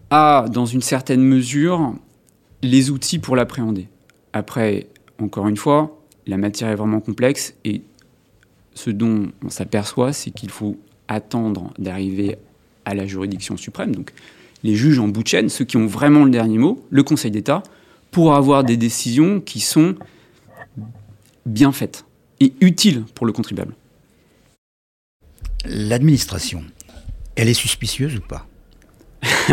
a, 0.09 0.47
dans 0.51 0.65
une 0.65 0.81
certaine 0.81 1.21
mesure, 1.21 1.93
les 2.61 2.89
outils 2.89 3.19
pour 3.19 3.35
l'appréhender. 3.35 3.87
Après, 4.33 4.87
encore 5.19 5.47
une 5.47 5.57
fois, 5.57 5.99
la 6.25 6.37
matière 6.37 6.69
est 6.69 6.75
vraiment 6.75 6.99
complexe, 6.99 7.53
et 7.63 7.81
ce 8.73 8.89
dont 8.89 9.27
on 9.43 9.49
s'aperçoit, 9.49 10.13
c'est 10.13 10.31
qu'il 10.31 10.49
faut 10.49 10.77
attendre 11.07 11.73
d'arriver 11.77 12.37
à 12.85 12.93
la 12.93 13.05
juridiction 13.05 13.57
suprême, 13.57 13.95
donc 13.95 14.11
les 14.63 14.75
juges 14.75 14.99
en 14.99 15.07
bout 15.07 15.23
de 15.23 15.27
chaîne, 15.27 15.49
ceux 15.49 15.65
qui 15.65 15.77
ont 15.77 15.87
vraiment 15.87 16.23
le 16.25 16.31
dernier 16.31 16.57
mot, 16.57 16.85
le 16.89 17.03
Conseil 17.03 17.31
d'État, 17.31 17.63
pour 18.11 18.33
avoir 18.33 18.63
des 18.63 18.77
décisions 18.77 19.39
qui 19.39 19.59
sont 19.59 19.95
bien 21.45 21.71
faites 21.71 22.05
et 22.39 22.53
utiles 22.61 23.03
pour 23.13 23.25
le 23.25 23.33
contribuable. 23.33 23.73
L'administration, 25.65 26.63
elle 27.35 27.49
est 27.49 27.53
suspicieuse 27.53 28.15
ou 28.17 28.21
pas? 28.21 28.47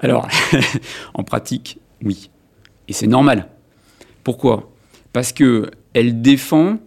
Alors, 0.00 0.28
en 1.14 1.24
pratique, 1.24 1.78
oui. 2.02 2.30
Et 2.88 2.92
c'est 2.92 3.06
normal. 3.06 3.48
Pourquoi? 4.24 4.72
Parce 5.12 5.32
que 5.32 5.70
elle 5.94 6.20
défend 6.20 6.78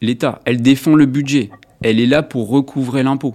l'État, 0.00 0.40
elle 0.44 0.62
défend 0.62 0.94
le 0.94 1.06
budget, 1.06 1.50
elle 1.82 2.00
est 2.00 2.06
là 2.06 2.22
pour 2.22 2.48
recouvrer 2.48 3.02
l'impôt. 3.02 3.34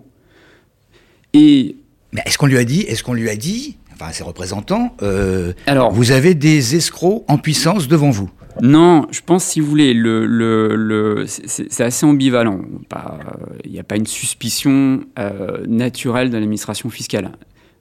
Et 1.34 1.76
mais 2.14 2.22
est-ce 2.26 2.38
qu'on 2.38 2.48
lui 2.48 2.58
a 2.58 2.64
dit, 2.64 2.82
est-ce 2.82 3.04
qu'on 3.04 3.14
lui 3.14 3.30
a 3.30 3.36
dit, 3.36 3.78
enfin 3.94 4.12
ses 4.12 4.24
représentants, 4.24 4.96
euh, 5.02 5.54
alors 5.68 5.92
vous 5.92 6.12
avez 6.12 6.34
des 6.34 6.76
escrocs 6.76 7.26
en 7.28 7.38
puissance 7.38 7.88
devant 7.88 8.10
vous? 8.10 8.30
Non, 8.62 9.06
je 9.12 9.20
pense 9.20 9.44
si 9.44 9.60
vous 9.60 9.68
voulez, 9.68 9.94
le, 9.94 10.26
le, 10.26 11.26
c'est 11.28 11.82
assez 11.82 12.06
ambivalent. 12.06 12.62
Il 13.66 13.72
n'y 13.72 13.80
a 13.80 13.84
pas 13.84 13.98
une 13.98 14.08
suspicion 14.08 15.02
euh, 15.20 15.66
naturelle 15.68 16.30
de 16.30 16.38
l'administration 16.38 16.90
fiscale. 16.90 17.32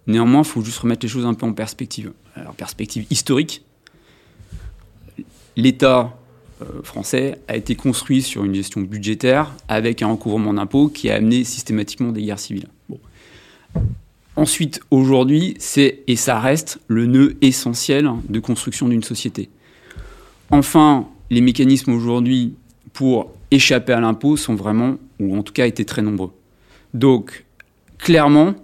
Néanmoins, 0.07 0.43
il 0.43 0.47
faut 0.47 0.63
juste 0.63 0.79
remettre 0.79 1.05
les 1.05 1.09
choses 1.09 1.27
un 1.27 1.35
peu 1.35 1.47
en 1.47 1.53
perspective. 1.53 2.13
Alors, 2.35 2.55
perspective 2.55 3.07
historique, 3.11 3.65
l'État 5.57 6.17
français 6.83 7.39
a 7.49 7.57
été 7.57 7.75
construit 7.75 8.23
sur 8.23 8.45
une 8.45 8.55
gestion 8.55 8.81
budgétaire 8.81 9.53
avec 9.69 10.03
un 10.03 10.09
recouvrement 10.09 10.55
d'impôts 10.55 10.89
qui 10.89 11.11
a 11.11 11.17
amené 11.17 11.45
systématiquement 11.45 12.13
des 12.13 12.23
guerres 12.23 12.39
civiles. 12.39 12.69
Ensuite, 14.37 14.81
aujourd'hui, 14.91 15.55
c'est 15.59 16.03
et 16.07 16.17
ça 16.17 16.41
reste 16.41 16.81
le 16.89 17.07
nœud 17.07 17.37
essentiel 17.41 18.11
de 18.29 18.41
construction 18.41 18.89
d'une 18.89 19.03
société. 19.03 19.49
Enfin, 20.51 21.09
les 21.31 21.41
mécanismes 21.41 21.93
aujourd'hui 21.93 22.55
pour 22.93 23.33
échapper 23.51 23.93
à 23.93 24.01
l'impôt 24.01 24.37
sont 24.37 24.55
vraiment, 24.55 24.97
ou 25.21 25.37
en 25.37 25.43
tout 25.43 25.53
cas, 25.53 25.67
étaient 25.67 25.85
très 25.85 26.03
nombreux. 26.03 26.33
Donc, 26.95 27.45
clairement, 27.99 28.55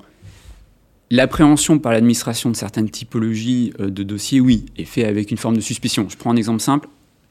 l'appréhension 1.11 1.79
par 1.79 1.93
l'administration 1.93 2.51
de 2.51 2.57
certaines 2.57 2.89
typologies 2.89 3.73
euh, 3.81 3.91
de 3.91 4.03
dossiers, 4.03 4.41
oui, 4.41 4.67
est 4.77 4.85
fait 4.85 5.05
avec 5.05 5.31
une 5.31 5.37
forme 5.37 5.57
de 5.57 5.61
suspicion. 5.61 6.09
Je 6.09 6.17
prends 6.17 6.31
un 6.31 6.37
exemple 6.37 6.61
simple. 6.61 6.89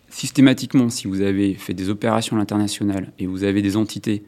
Systématiquement, 0.10 0.90
si 0.90 1.08
vous 1.08 1.22
avez 1.22 1.54
fait 1.54 1.74
des 1.74 1.90
opérations 1.90 2.36
à 2.36 2.40
l'international 2.40 3.12
et 3.20 3.28
vous 3.28 3.44
avez 3.44 3.62
des 3.62 3.78
entités 3.78 4.24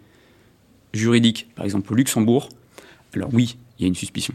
juridiques, 0.93 1.50
par 1.55 1.65
exemple 1.65 1.91
au 1.91 1.96
Luxembourg, 1.96 2.50
alors 3.13 3.29
oui, 3.34 3.58
il 3.77 3.84
y 3.84 3.86
a 3.86 3.88
une 3.88 3.96
suspicion. 3.96 4.34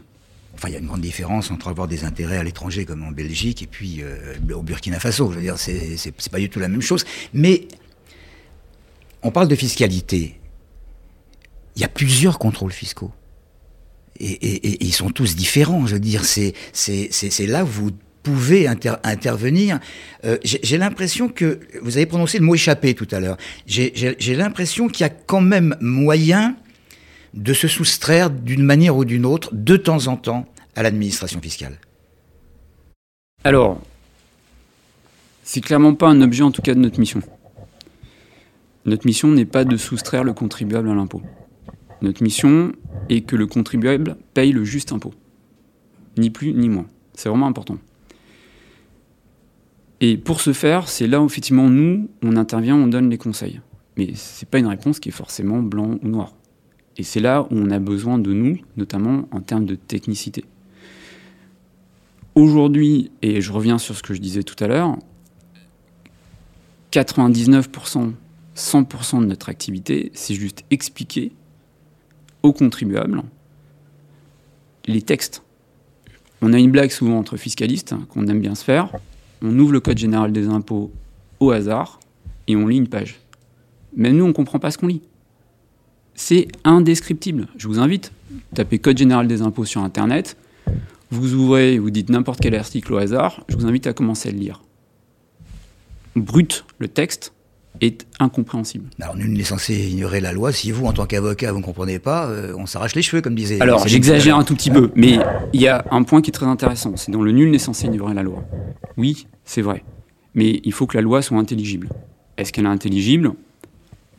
Enfin, 0.53 0.69
il 0.69 0.73
y 0.73 0.75
a 0.75 0.79
une 0.79 0.87
grande 0.87 1.01
différence 1.01 1.51
entre 1.51 1.67
avoir 1.67 1.87
des 1.87 2.03
intérêts 2.03 2.37
à 2.37 2.43
l'étranger 2.43 2.85
comme 2.85 3.03
en 3.03 3.11
Belgique 3.11 3.61
et 3.61 3.67
puis 3.67 4.01
euh, 4.01 4.35
au 4.53 4.63
Burkina 4.63 4.99
Faso. 4.99 5.31
Je 5.31 5.37
veux 5.37 5.41
dire, 5.41 5.57
c'est 5.57 6.29
pas 6.31 6.39
du 6.39 6.49
tout 6.49 6.59
la 6.59 6.67
même 6.67 6.81
chose. 6.81 7.05
Mais 7.33 7.67
on 9.21 9.31
parle 9.31 9.47
de 9.47 9.55
fiscalité. 9.55 10.39
Il 11.75 11.81
y 11.81 11.85
a 11.85 11.87
plusieurs 11.87 12.39
contrôles 12.39 12.71
fiscaux. 12.71 13.11
Et, 14.19 14.85
ils 14.85 14.93
sont 14.93 15.09
tous 15.09 15.35
différents. 15.35 15.85
Je 15.87 15.93
veux 15.93 15.99
dire, 15.99 16.23
c'est 16.25 16.53
là 17.47 17.63
où 17.63 17.67
vous 17.67 17.91
pouvez 18.23 18.67
intervenir. 18.67 19.79
Euh, 20.25 20.37
j'ai 20.43 20.77
l'impression 20.77 21.29
que 21.29 21.59
vous 21.81 21.97
avez 21.97 22.05
prononcé 22.05 22.39
le 22.39 22.45
mot 22.45 22.55
échappé 22.55 22.93
tout 22.93 23.07
à 23.11 23.19
l'heure. 23.19 23.37
J'ai 23.65 24.35
l'impression 24.35 24.87
qu'il 24.87 25.05
y 25.05 25.09
a 25.09 25.13
quand 25.13 25.41
même 25.41 25.75
moyen 25.79 26.55
de 27.33 27.53
se 27.53 27.67
soustraire 27.67 28.29
d'une 28.29 28.63
manière 28.63 28.97
ou 28.97 29.05
d'une 29.05 29.25
autre, 29.25 29.49
de 29.53 29.77
temps 29.77 30.07
en 30.07 30.17
temps, 30.17 30.45
à 30.75 30.83
l'administration 30.83 31.41
fiscale 31.41 31.77
Alors, 33.43 33.81
c'est 35.43 35.61
clairement 35.61 35.93
pas 35.93 36.07
un 36.07 36.21
objet 36.21 36.43
en 36.43 36.51
tout 36.51 36.61
cas 36.61 36.73
de 36.73 36.79
notre 36.79 36.99
mission. 36.99 37.21
Notre 38.85 39.05
mission 39.05 39.27
n'est 39.29 39.45
pas 39.45 39.65
de 39.65 39.77
soustraire 39.77 40.23
le 40.23 40.33
contribuable 40.33 40.89
à 40.89 40.93
l'impôt. 40.93 41.21
Notre 42.01 42.23
mission 42.23 42.71
est 43.09 43.21
que 43.21 43.35
le 43.35 43.47
contribuable 43.47 44.17
paye 44.33 44.51
le 44.51 44.63
juste 44.63 44.91
impôt. 44.91 45.13
Ni 46.17 46.29
plus 46.29 46.53
ni 46.53 46.69
moins. 46.69 46.87
C'est 47.13 47.29
vraiment 47.29 47.47
important. 47.47 47.77
Et 49.99 50.17
pour 50.17 50.41
ce 50.41 50.53
faire, 50.53 50.87
c'est 50.89 51.07
là 51.07 51.21
où 51.21 51.25
effectivement 51.25 51.69
nous, 51.69 52.07
on 52.21 52.35
intervient, 52.35 52.75
on 52.75 52.87
donne 52.87 53.09
les 53.09 53.17
conseils. 53.17 53.61
Mais 53.97 54.13
ce 54.13 54.43
n'est 54.45 54.49
pas 54.49 54.59
une 54.59 54.67
réponse 54.67 54.99
qui 54.99 55.09
est 55.09 55.11
forcément 55.11 55.61
blanc 55.63 55.97
ou 56.03 56.07
noir. 56.07 56.35
Et 56.97 57.03
c'est 57.03 57.19
là 57.19 57.43
où 57.43 57.47
on 57.51 57.71
a 57.71 57.79
besoin 57.79 58.19
de 58.19 58.31
nous, 58.31 58.57
notamment 58.75 59.27
en 59.31 59.41
termes 59.41 59.65
de 59.65 59.75
technicité. 59.75 60.45
Aujourd'hui, 62.35 63.11
et 63.23 63.41
je 63.41 63.51
reviens 63.51 63.79
sur 63.79 63.95
ce 63.95 64.03
que 64.03 64.13
je 64.13 64.21
disais 64.21 64.43
tout 64.43 64.61
à 64.63 64.67
l'heure, 64.67 64.97
99%, 66.91 68.11
100% 68.55 69.21
de 69.21 69.25
notre 69.25 69.49
activité, 69.49 70.11
c'est 70.13 70.35
juste 70.35 70.63
expliquer 70.69 71.31
aux 72.47 72.53
contribuables 72.53 73.23
les 74.87 75.01
textes. 75.01 75.43
On 76.41 76.53
a 76.53 76.59
une 76.59 76.71
blague 76.71 76.91
souvent 76.91 77.17
entre 77.17 77.35
fiscalistes 77.35 77.93
hein, 77.93 78.05
qu'on 78.09 78.27
aime 78.27 78.39
bien 78.39 78.55
se 78.55 78.63
faire. 78.63 78.91
On 79.41 79.57
ouvre 79.59 79.73
le 79.73 79.79
code 79.79 79.97
général 79.97 80.31
des 80.31 80.47
impôts 80.47 80.91
au 81.39 81.51
hasard 81.51 81.99
et 82.47 82.55
on 82.55 82.67
lit 82.67 82.77
une 82.77 82.87
page. 82.87 83.19
Mais 83.95 84.11
nous, 84.11 84.23
on 84.23 84.29
ne 84.29 84.33
comprend 84.33 84.59
pas 84.59 84.71
ce 84.71 84.77
qu'on 84.77 84.87
lit 84.87 85.01
c'est 86.17 86.47
indescriptible. 86.65 87.47
Je 87.57 87.67
vous 87.67 87.79
invite, 87.79 88.11
tapez 88.53 88.79
Code 88.79 88.97
général 88.97 89.27
des 89.27 89.41
impôts 89.41 89.63
sur 89.63 89.83
Internet, 89.83 90.35
vous 91.11 91.35
ouvrez, 91.35 91.77
vous 91.79 91.91
dites 91.91 92.09
n'importe 92.09 92.41
quel 92.41 92.55
article 92.55 92.91
au 92.93 92.97
hasard, 92.97 93.45
je 93.47 93.55
vous 93.55 93.65
invite 93.65 93.87
à 93.87 93.93
commencer 93.93 94.27
à 94.29 94.31
le 94.33 94.39
lire. 94.39 94.63
Brut, 96.15 96.65
le 96.79 96.89
texte 96.89 97.33
est 97.81 98.07
incompréhensible. 98.19 98.85
Alors 99.01 99.15
nul 99.15 99.33
n'est 99.33 99.43
censé 99.43 99.75
ignorer 99.75 100.21
la 100.21 100.33
loi. 100.33 100.51
Si 100.51 100.71
vous, 100.71 100.85
en 100.85 100.93
tant 100.93 101.05
qu'avocat, 101.05 101.51
vous 101.51 101.59
ne 101.59 101.63
comprenez 101.63 101.99
pas, 101.99 102.27
euh, 102.27 102.53
on 102.57 102.65
s'arrache 102.65 102.95
les 102.95 103.01
cheveux, 103.01 103.21
comme 103.21 103.35
disait. 103.35 103.61
Alors 103.61 103.87
j'exagère 103.87 104.37
un 104.37 104.43
tout 104.43 104.55
petit 104.55 104.71
peu, 104.71 104.91
mais 104.95 105.19
il 105.53 105.61
y 105.61 105.67
a 105.67 105.85
un 105.91 106.03
point 106.03 106.21
qui 106.21 106.29
est 106.29 106.33
très 106.33 106.45
intéressant. 106.45 106.95
C'est 106.95 107.11
dans 107.11 107.21
le 107.21 107.31
nul 107.31 107.51
n'est 107.51 107.59
censé 107.59 107.87
ignorer 107.87 108.13
la 108.13 108.23
loi. 108.23 108.43
Oui, 108.97 109.27
c'est 109.45 109.61
vrai, 109.61 109.83
mais 110.35 110.61
il 110.63 110.73
faut 110.73 110.87
que 110.87 110.97
la 110.97 111.01
loi 111.01 111.21
soit 111.21 111.37
intelligible. 111.37 111.89
Est-ce 112.37 112.53
qu'elle 112.53 112.65
est 112.65 112.69
intelligible? 112.69 113.31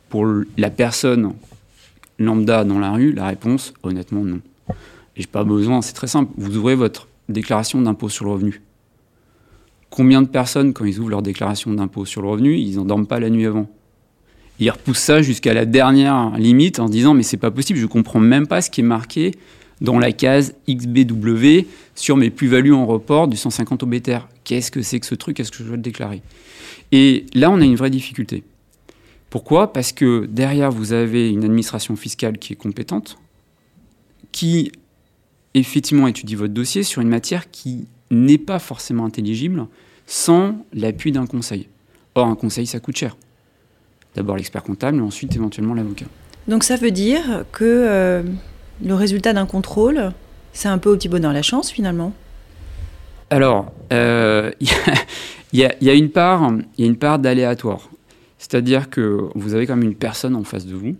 Pour 0.09 0.25
la 0.57 0.69
personne 0.69 1.33
lambda 2.17 2.63
dans 2.63 2.79
la 2.79 2.91
rue 2.91 3.11
La 3.11 3.27
réponse, 3.27 3.73
honnêtement, 3.83 4.23
non. 4.23 4.41
Et 5.15 5.21
j'ai 5.21 5.27
pas 5.27 5.43
besoin, 5.43 5.81
c'est 5.81 5.93
très 5.93 6.07
simple. 6.07 6.31
Vous 6.37 6.57
ouvrez 6.57 6.75
votre 6.75 7.07
déclaration 7.29 7.81
d'impôt 7.81 8.09
sur 8.09 8.25
le 8.25 8.31
revenu. 8.31 8.61
Combien 9.89 10.21
de 10.21 10.27
personnes, 10.27 10.73
quand 10.73 10.85
ils 10.85 10.99
ouvrent 10.99 11.09
leur 11.09 11.21
déclaration 11.21 11.73
d'impôt 11.73 12.05
sur 12.05 12.21
le 12.21 12.27
revenu, 12.27 12.55
ils 12.57 12.75
n'endorment 12.75 13.07
pas 13.07 13.19
la 13.19 13.29
nuit 13.29 13.45
avant 13.45 13.67
Ils 14.59 14.69
repoussent 14.69 14.99
ça 14.99 15.21
jusqu'à 15.21 15.53
la 15.53 15.65
dernière 15.65 16.37
limite 16.37 16.79
en 16.79 16.87
disant 16.87 17.13
mais 17.13 17.23
c'est 17.23 17.37
pas 17.37 17.51
possible, 17.51 17.79
je 17.79 17.87
comprends 17.87 18.19
même 18.19 18.47
pas 18.47 18.61
ce 18.61 18.69
qui 18.69 18.81
est 18.81 18.83
marqué 18.83 19.31
dans 19.81 19.97
la 19.97 20.11
case 20.11 20.55
XBW 20.69 21.65
sur 21.95 22.17
mes 22.17 22.29
plus-values 22.29 22.73
en 22.73 22.85
report 22.85 23.27
du 23.27 23.37
150 23.37 23.83
OBTR. 23.83 24.27
Qu'est-ce 24.43 24.71
que 24.71 24.81
c'est 24.81 24.99
que 24.99 25.05
ce 25.05 25.15
truc? 25.15 25.39
Est-ce 25.39 25.51
que 25.51 25.59
je 25.59 25.63
dois 25.63 25.77
le 25.77 25.81
déclarer? 25.81 26.21
Et 26.91 27.25
là, 27.33 27.49
on 27.51 27.61
a 27.61 27.63
une 27.63 27.75
vraie 27.75 27.89
difficulté. 27.89 28.43
Pourquoi? 29.29 29.73
Parce 29.73 29.91
que 29.91 30.25
derrière, 30.25 30.71
vous 30.71 30.91
avez 30.91 31.29
une 31.29 31.43
administration 31.43 31.95
fiscale 31.95 32.37
qui 32.39 32.53
est 32.53 32.55
compétente, 32.55 33.17
qui 34.31 34.71
effectivement 35.53 36.07
étudie 36.07 36.35
votre 36.35 36.53
dossier 36.53 36.83
sur 36.83 37.01
une 37.01 37.09
matière 37.09 37.49
qui 37.51 37.87
n'est 38.11 38.37
pas 38.37 38.59
forcément 38.59 39.05
intelligible 39.05 39.67
sans 40.05 40.65
l'appui 40.73 41.11
d'un 41.11 41.27
conseil. 41.27 41.67
Or, 42.15 42.27
un 42.27 42.35
conseil, 42.35 42.65
ça 42.65 42.79
coûte 42.79 42.97
cher. 42.97 43.15
D'abord 44.15 44.35
l'expert 44.35 44.63
comptable, 44.63 44.97
mais 44.97 45.03
ensuite 45.03 45.35
éventuellement 45.35 45.75
l'avocat. 45.75 46.07
Donc 46.47 46.63
ça 46.63 46.75
veut 46.75 46.91
dire 46.91 47.45
que 47.51 47.63
euh, 47.63 48.23
le 48.83 48.93
résultat 48.95 49.33
d'un 49.33 49.45
contrôle, 49.45 50.11
c'est 50.51 50.67
un 50.67 50.79
peu 50.79 50.89
au 50.89 50.95
petit 50.95 51.09
bonheur 51.09 51.31
la 51.31 51.43
chance 51.43 51.69
finalement 51.69 52.11
Alors, 53.29 53.71
euh, 53.93 54.51
il 54.59 55.59
y, 55.59 55.89
a 55.89 55.93
une 55.93 56.09
part, 56.09 56.51
y 56.77 56.83
a 56.83 56.87
une 56.87 56.97
part 56.97 57.19
d'aléatoire. 57.19 57.89
C'est-à-dire 58.39 58.89
que 58.89 59.29
vous 59.35 59.53
avez 59.53 59.67
quand 59.67 59.75
même 59.75 59.89
une 59.89 59.95
personne 59.95 60.35
en 60.35 60.43
face 60.43 60.65
de 60.65 60.73
vous 60.73 60.95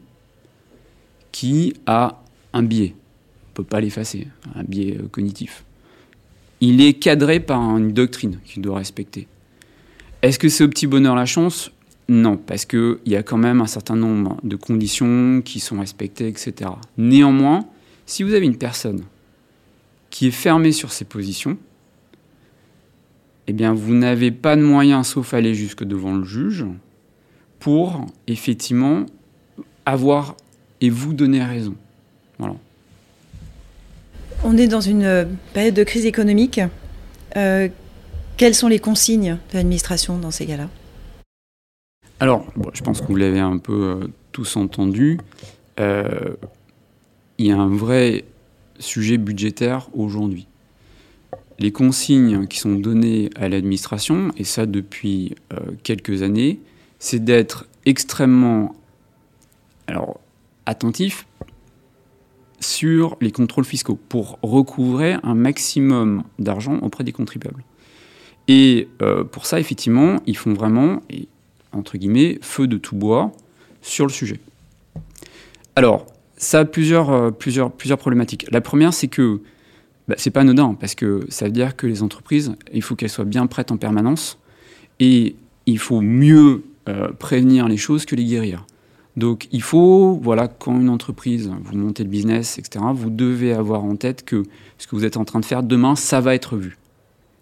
qui 1.32 1.74
a 1.88 2.22
un 2.54 2.64
biais. 2.64 2.94
On 2.94 3.50
ne 3.50 3.56
peut 3.56 3.64
pas 3.64 3.82
l'effacer, 3.82 4.28
un 4.56 4.64
biais 4.64 5.00
cognitif. 5.12 5.64
Il 6.62 6.82
est 6.82 6.94
cadré 6.94 7.40
par 7.40 7.62
une 7.78 7.94
doctrine 7.94 8.40
qu'il 8.46 8.62
doit 8.62 8.78
respecter. 8.78 9.28
Est-ce 10.22 10.38
que 10.38 10.50
c'est 10.50 10.64
au 10.64 10.68
petit 10.68 10.88
bonheur 10.88 11.16
la 11.16 11.26
chance? 11.26 11.72
Non, 12.10 12.38
parce 12.38 12.66
qu'il 12.66 12.98
y 13.06 13.16
a 13.16 13.24
quand 13.24 13.38
même 13.38 13.62
un 13.62 13.68
certain 13.68 13.96
nombre 13.96 14.38
de 14.44 14.56
conditions 14.56 15.42
qui 15.44 15.60
sont 15.60 15.80
respectées, 15.80 16.28
etc. 16.28 16.72
Néanmoins, 16.98 17.66
si 18.06 18.24
vous 18.24 18.34
avez 18.34 18.46
une 18.46 18.58
personne 18.58 19.04
qui 20.10 20.28
est 20.28 20.32
fermée 20.32 20.72
sur 20.72 20.92
ses 20.92 21.06
positions, 21.06 21.58
eh 23.48 23.54
bien, 23.54 23.74
vous 23.74 23.94
n'avez 23.94 24.32
pas 24.32 24.56
de 24.56 24.62
moyen, 24.62 25.04
sauf 25.04 25.34
aller 25.34 25.54
jusque 25.54 25.84
devant 25.84 26.16
le 26.16 26.24
juge, 26.24 26.66
pour 27.60 28.06
effectivement 28.28 29.06
avoir 29.86 30.36
et 30.82 30.90
vous 30.90 31.14
donner 31.14 31.44
raison. 31.44 31.76
Voilà. 32.38 32.56
On 34.44 34.58
est 34.58 34.68
dans 34.68 34.82
une 34.82 35.04
euh, 35.04 35.26
période 35.54 35.74
de 35.74 35.84
crise 35.84 36.06
économique. 36.06 36.62
Euh, 37.36 37.68
quelles 38.38 38.56
sont 38.56 38.70
les 38.70 38.80
consignes 38.80 39.38
de 39.52 39.58
l'administration 39.58 40.18
dans 40.18 40.32
ces 40.32 40.46
cas-là 40.46 40.70
Alors, 42.22 42.46
je 42.74 42.82
pense 42.82 43.02
que 43.02 43.08
vous 43.08 43.18
l'avez 43.18 43.40
un 43.40 43.58
peu 43.58 43.84
euh, 44.02 44.08
tous 44.32 44.56
entendu. 44.56 45.20
il 45.78 47.46
y 47.46 47.52
a 47.52 47.58
un 47.58 47.76
vrai 47.76 48.26
sujet 48.80 49.18
budgétaire 49.18 49.90
aujourd'hui. 49.94 50.48
Les 51.58 51.74
consignes 51.74 52.48
qui 52.48 52.60
sont 52.60 52.76
données 52.76 53.30
à 53.36 53.50
l'administration, 53.50 54.32
et 54.38 54.46
ça 54.46 54.66
depuis 54.66 55.36
quelques 55.84 56.22
années, 56.22 56.60
c'est 57.00 57.24
d'être 57.24 57.68
extrêmement 57.86 58.76
alors, 59.88 60.20
attentif 60.66 61.26
sur 62.60 63.18
les 63.22 63.32
contrôles 63.32 63.66
fiscaux 63.66 64.00
pour 64.10 64.40
recouvrer 64.42 65.16
un 65.24 65.36
maximum 65.36 66.24
d'argent 66.38 66.78
auprès 66.80 67.04
des 67.04 67.12
contribuables. 67.12 67.64
Et 68.48 68.88
euh, 69.02 69.24
pour 69.24 69.46
ça, 69.46 69.60
effectivement, 69.60 70.18
ils 70.26 70.36
font 70.36 70.54
vraiment, 70.54 71.02
entre 71.72 71.98
guillemets, 71.98 72.40
feu 72.42 72.68
de 72.68 72.78
tout 72.78 72.96
bois 72.96 73.32
sur 73.82 74.06
le 74.06 74.12
sujet. 74.12 74.40
Alors, 75.76 76.08
ça 76.36 76.60
a 76.60 76.66
plusieurs, 76.66 77.12
euh, 77.12 77.32
plusieurs 77.32 77.72
problématiques. 78.00 78.48
La 78.52 78.62
première, 78.62 78.94
c'est 78.94 79.08
que 79.08 79.42
bah, 80.08 80.16
c'est 80.18 80.32
pas 80.32 80.42
anodin, 80.42 80.74
parce 80.74 80.96
que 80.96 81.26
ça 81.30 81.46
veut 81.46 81.52
dire 81.52 81.76
que 81.76 81.86
les 81.86 82.02
entreprises, 82.02 82.56
il 82.74 82.82
faut 82.82 82.96
qu'elles 82.96 83.12
soient 83.12 83.26
bien 83.26 83.46
prêtes 83.46 83.72
en 83.72 83.78
permanence, 83.78 84.40
et 85.00 85.36
il 85.68 85.78
faut 85.78 86.02
mieux 86.02 86.64
euh, 86.88 87.10
prévenir 87.12 87.68
les 87.68 87.78
choses 87.78 88.06
que 88.06 88.16
les 88.16 88.26
guérir. 88.26 88.66
Donc 89.20 89.50
il 89.52 89.62
faut, 89.62 90.18
voilà, 90.24 90.48
quand 90.48 90.80
une 90.80 90.88
entreprise, 90.88 91.52
vous 91.64 91.78
montez 91.78 92.04
le 92.04 92.10
business, 92.10 92.58
etc., 92.58 92.86
vous 92.94 93.10
devez 93.10 93.52
avoir 93.52 93.84
en 93.84 93.98
tête 93.98 94.24
que 94.24 94.44
ce 94.78 94.88
que 94.88 94.96
vous 94.96 95.04
êtes 95.04 95.18
en 95.18 95.26
train 95.26 95.42
de 95.42 95.46
faire 95.46 95.62
demain, 95.62 95.98
ça 95.98 96.22
va 96.22 96.34
être 96.34 96.56
vu. 96.56 96.78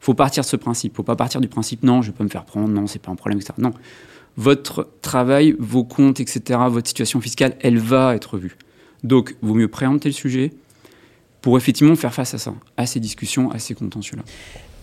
Il 0.01 0.05
faut 0.05 0.15
partir 0.15 0.41
de 0.41 0.48
ce 0.48 0.55
principe. 0.55 0.93
Il 0.93 0.93
ne 0.93 0.98
faut 0.98 1.03
pas 1.03 1.15
partir 1.15 1.39
du 1.39 1.48
principe 1.48 1.84
non, 1.84 2.01
je 2.01 2.10
peux 2.12 2.24
me 2.24 2.29
faire 2.29 2.46
prendre, 2.46 2.69
non, 2.69 2.88
c'est 2.88 2.98
pas 2.98 3.12
un 3.12 3.15
problème, 3.15 3.38
etc. 3.38 3.53
Non. 3.60 3.74
Votre 4.38 4.89
travail, 5.03 5.55
vos 5.60 5.84
comptes, 5.84 6.19
etc., 6.19 6.60
votre 6.67 6.88
situation 6.88 7.22
fiscale, 7.22 7.55
elle 7.62 7.77
va 7.77 8.15
être 8.15 8.39
vue. 8.39 8.57
Donc, 9.03 9.36
vaut 9.43 9.53
mieux 9.53 9.67
préempter 9.67 10.10
le 10.10 10.13
sujet 10.13 10.53
pour 11.41 11.57
effectivement 11.57 11.96
faire 11.96 12.13
face 12.13 12.34
à 12.34 12.39
ça, 12.39 12.55
à 12.77 12.88
ces 12.88 13.00
discussions, 13.00 13.51
à 13.51 13.60
ces 13.60 13.75
contentieux-là. 13.75 14.24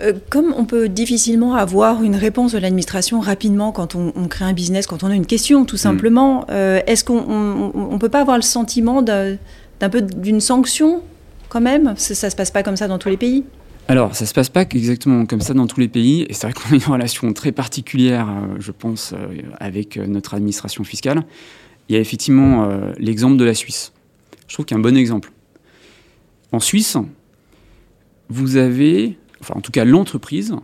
Euh, 0.00 0.12
comme 0.28 0.52
on 0.56 0.64
peut 0.64 0.88
difficilement 0.88 1.54
avoir 1.54 2.02
une 2.02 2.16
réponse 2.16 2.52
de 2.52 2.58
l'administration 2.58 3.20
rapidement 3.20 3.70
quand 3.70 3.94
on, 3.94 4.10
crée 4.26 4.44
un 4.44 4.52
business, 4.52 4.88
quand 4.88 5.04
on 5.04 5.06
a 5.06 5.14
une 5.14 5.26
question, 5.26 5.64
tout 5.64 5.76
mm. 5.76 5.78
simplement, 5.78 6.46
euh, 6.50 6.80
est-ce 6.86 7.04
qu'on 7.04 7.92
ne 7.92 7.98
peut 7.98 8.08
pas 8.08 8.20
avoir 8.20 8.36
le 8.36 8.42
sentiment 8.42 9.02
d'un 9.02 9.38
peu 9.90 10.02
d'une 10.02 10.40
sanction 10.40 11.02
quand 11.48 11.60
même? 11.60 11.94
Ça 11.96 12.26
ne 12.26 12.30
se 12.30 12.36
passe 12.36 12.50
pas 12.50 12.64
comme 12.64 12.76
ça 12.76 12.88
dans 12.88 12.98
tous 12.98 13.08
les 13.08 13.16
pays? 13.16 13.44
Alors, 13.86 14.16
ça 14.16 14.26
se 14.26 14.32
passe 14.34 14.48
pas 14.48 14.62
exactement 14.62 15.26
comme 15.26 15.42
ça 15.42 15.54
dans 15.54 15.66
tous 15.66 15.78
les 15.78 15.88
pays, 15.88 16.26
et 16.28 16.32
c'est 16.32 16.46
vrai 16.48 16.54
qu'on 16.54 16.72
a 16.72 16.74
une 16.74 16.92
relation 16.92 17.32
très 17.32 17.52
particulière, 17.52 18.28
euh, 18.28 18.56
je 18.58 18.72
pense, 18.72 19.14
avec 19.60 19.96
notre 19.96 20.34
administration 20.34 20.82
fiscale. 20.82 21.22
Il 21.88 21.94
y 21.94 21.98
a 21.98 22.00
effectivement 22.00 22.66
l'exemple 22.96 23.36
de 23.36 23.44
la 23.44 23.52
Suisse. 23.52 23.92
Je 24.48 24.54
trouve 24.54 24.64
qu'il 24.64 24.74
y 24.74 24.78
a 24.78 24.80
un 24.80 24.82
bon 24.82 24.96
exemple. 24.96 25.30
En 26.50 26.60
Suisse, 26.60 26.96
vous 28.30 28.56
avez 28.56 29.18
enfin 29.44 29.58
en 29.58 29.60
tout 29.60 29.72
cas 29.72 29.84
l'entreprise, 29.84 30.54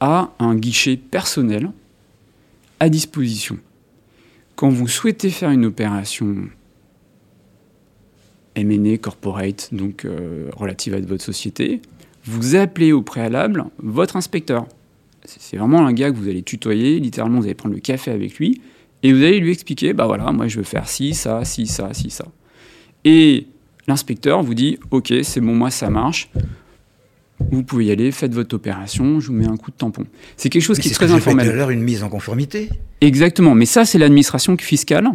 a 0.00 0.32
un 0.38 0.54
guichet 0.54 0.96
personnel 0.96 1.70
à 2.80 2.88
disposition. 2.88 3.58
Quand 4.56 4.70
vous 4.70 4.88
souhaitez 4.88 5.30
faire 5.30 5.50
une 5.50 5.66
opération 5.66 6.48
M&A 8.54 8.96
corporate, 8.96 9.68
donc 9.72 10.04
euh, 10.04 10.50
relative 10.56 10.94
à 10.94 11.00
votre 11.00 11.22
société, 11.22 11.82
vous 12.24 12.56
appelez 12.56 12.92
au 12.92 13.02
préalable 13.02 13.66
votre 13.78 14.16
inspecteur. 14.16 14.66
C'est 15.24 15.58
vraiment 15.58 15.86
un 15.86 15.92
gars 15.92 16.10
que 16.10 16.16
vous 16.16 16.28
allez 16.28 16.42
tutoyer, 16.42 16.98
littéralement 16.98 17.38
vous 17.38 17.44
allez 17.44 17.54
prendre 17.54 17.74
le 17.74 17.80
café 17.80 18.10
avec 18.10 18.38
lui, 18.38 18.60
et 19.02 19.12
vous 19.12 19.22
allez 19.22 19.38
lui 19.38 19.52
expliquer, 19.52 19.92
bah 19.92 20.06
voilà, 20.06 20.32
moi 20.32 20.48
je 20.48 20.58
veux 20.58 20.64
faire 20.64 20.88
ci, 20.88 21.14
ça, 21.14 21.44
ci, 21.44 21.66
ça, 21.66 21.92
ci, 21.92 22.10
ça. 22.10 22.26
Et 23.04 23.46
l'inspecteur 23.86 24.42
vous 24.42 24.54
dit, 24.54 24.78
ok, 24.90 25.12
c'est 25.22 25.40
bon, 25.40 25.54
moi 25.54 25.70
ça 25.70 25.90
marche, 25.90 26.30
vous 27.50 27.62
pouvez 27.62 27.86
y 27.86 27.90
aller, 27.90 28.12
faites 28.12 28.34
votre 28.34 28.54
opération, 28.54 29.20
je 29.20 29.28
vous 29.28 29.32
mets 29.32 29.46
un 29.46 29.56
coup 29.56 29.70
de 29.70 29.76
tampon. 29.76 30.06
C'est 30.36 30.48
quelque 30.48 30.62
chose 30.62 30.78
qui 30.78 30.88
est, 30.88 30.92
très 30.92 31.10
informel. 31.10 31.46
C'est 31.46 31.52
l'heure 31.52 31.70
une 31.70 31.82
mise 31.82 32.02
en 32.02 32.08
conformité. 32.08 32.68
Exactement, 33.00 33.54
mais 33.54 33.66
ça 33.66 33.84
c'est 33.84 33.98
l'administration 33.98 34.56
fiscale 34.58 35.10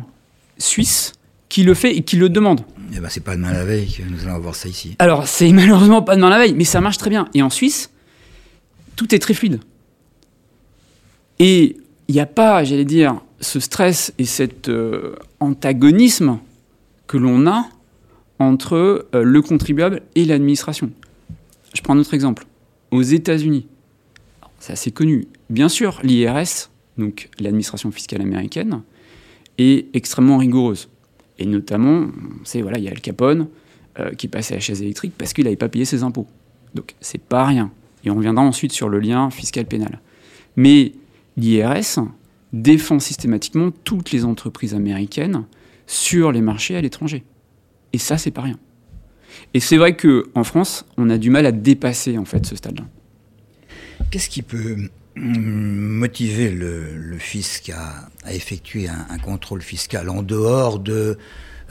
suisse 0.58 1.13
qui 1.50 1.63
le 1.63 1.74
fait 1.74 1.96
et 1.96 2.01
qui 2.01 2.15
le 2.15 2.29
demande. 2.29 2.62
Eh 2.94 3.00
ben, 3.00 3.10
c'est 3.10 3.24
pas 3.24 3.36
demain 3.36 3.53
la 3.53 3.65
veille 3.65 3.91
que 3.91 4.03
nous 4.03 4.27
allons 4.27 4.39
voir 4.39 4.55
ça 4.55 4.67
ici. 4.67 4.96
Alors 5.00 5.27
c'est 5.27 5.51
malheureusement 5.51 6.01
pas 6.01 6.15
demain 6.15 6.29
la 6.29 6.39
veille, 6.39 6.53
mais 6.53 6.63
ça 6.63 6.82
marche 6.82 6.98
très 6.98 7.10
bien. 7.10 7.27
Et 7.34 7.41
en 7.41 7.50
Suisse, 7.50 7.91
tout 8.96 9.13
est 9.13 9.20
très 9.20 9.34
fluide. 9.34 9.60
Et 11.39 11.77
il 12.08 12.15
n'y 12.15 12.22
a 12.22 12.25
pas, 12.25 12.63
j'allais 12.63 12.86
dire, 12.86 13.22
ce 13.41 13.60
stress 13.60 14.13
et 14.17 14.25
cet 14.25 14.70
euh, 14.70 15.15
antagonisme 15.39 16.39
que 17.08 17.17
l'on 17.17 17.48
a 17.48 17.65
entre 18.39 19.08
euh, 19.13 19.24
le 19.24 19.41
contribuable 19.41 20.01
et 20.15 20.25
l'administration. 20.25 20.91
Je 21.75 21.82
prends 21.82 21.94
un 21.94 22.00
autre 22.00 22.13
exemple. 22.13 22.46
Aux 22.91 23.01
États-Unis, 23.01 23.67
c'est 24.60 24.74
assez 24.74 24.91
connu. 24.91 25.27
Bien 25.50 25.70
sûr, 25.70 26.00
l'IRS, 26.03 26.72
donc 26.98 27.29
l'administration 27.39 27.91
fiscale 27.91 28.22
américaine, 28.22 28.82
est 29.58 29.94
extrêmement 29.94 30.38
rigoureuse. 30.38 30.89
Et 31.38 31.46
notamment, 31.46 32.08
voilà, 32.55 32.77
il 32.77 32.86
y 32.86 32.88
a 32.88 32.91
Al 32.91 33.01
Capone 33.01 33.50
euh, 34.00 34.12
qui 34.13 34.27
passait 34.29 34.53
à 34.53 34.58
la 34.58 34.62
chaise 34.62 34.82
électrique 34.82 35.13
parce 35.17 35.34
qu'il 35.34 35.44
n'avait 35.44 35.58
pas 35.58 35.67
payé 35.67 35.84
ses 35.84 36.03
impôts. 36.03 36.27
Donc 36.74 36.96
c'est 37.01 37.22
pas 37.22 37.46
rien. 37.46 37.72
Et 38.05 38.09
on 38.09 38.16
reviendra 38.16 38.44
ensuite 38.44 38.72
sur 38.72 38.88
le 38.88 39.00
lien 39.00 39.29
fiscal 39.29 39.66
pénal. 39.66 40.00
Mais 40.55 40.94
l'IRS 41.35 42.00
défend 42.53 43.00
systématiquement 43.00 43.72
toutes 43.83 44.11
les 44.11 44.24
entreprises 44.24 44.74
américaines 44.74 45.44
sur 45.88 46.31
les 46.31 46.42
marchés 46.42 46.77
à 46.77 46.81
l'étranger. 46.81 47.24
Et 47.92 47.98
ça, 47.98 48.18
c'est 48.18 48.31
pas 48.31 48.42
rien. 48.42 48.57
Et 49.53 49.59
c'est 49.59 49.77
vrai 49.77 49.95
qu'en 49.95 50.43
France, 50.43 50.85
on 50.98 51.09
a 51.09 51.17
du 51.17 51.29
mal 51.29 51.45
à 51.45 51.51
dépasser 51.51 52.17
en 52.17 52.25
fait 52.25 52.45
ce 52.45 52.55
stade-là. 52.55 52.85
Qu'est-ce 54.11 54.29
qui 54.29 54.41
peut 54.41 54.75
hum, 55.17 55.77
motiver 55.98 56.51
le, 56.51 57.17
fisc 57.17 57.69
à, 57.69 58.09
effectuer 58.31 58.87
un, 58.87 59.17
contrôle 59.17 59.61
fiscal 59.61 60.09
en 60.09 60.21
dehors 60.21 60.79
de 60.79 61.17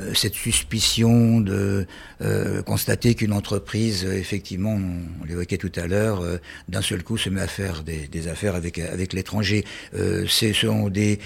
euh, 0.00 0.12
cette 0.12 0.34
suspicion 0.34 1.40
de 1.40 1.86
euh, 2.20 2.62
constater 2.62 3.14
qu'une 3.14 3.32
entreprise, 3.32 4.04
effectivement, 4.04 4.74
on, 4.74 5.24
l'évoquait 5.24 5.56
tout 5.56 5.70
à 5.76 5.86
l'heure, 5.86 6.20
euh, 6.20 6.38
d'un 6.68 6.82
seul 6.82 7.04
coup 7.04 7.16
se 7.16 7.30
met 7.30 7.40
à 7.40 7.46
faire 7.46 7.84
des, 7.84 8.28
affaires 8.28 8.56
avec, 8.56 8.78
avec 8.78 9.12
l'étranger. 9.12 9.64
ce 9.92 10.52
sont 10.52 10.88
des, 10.88 11.18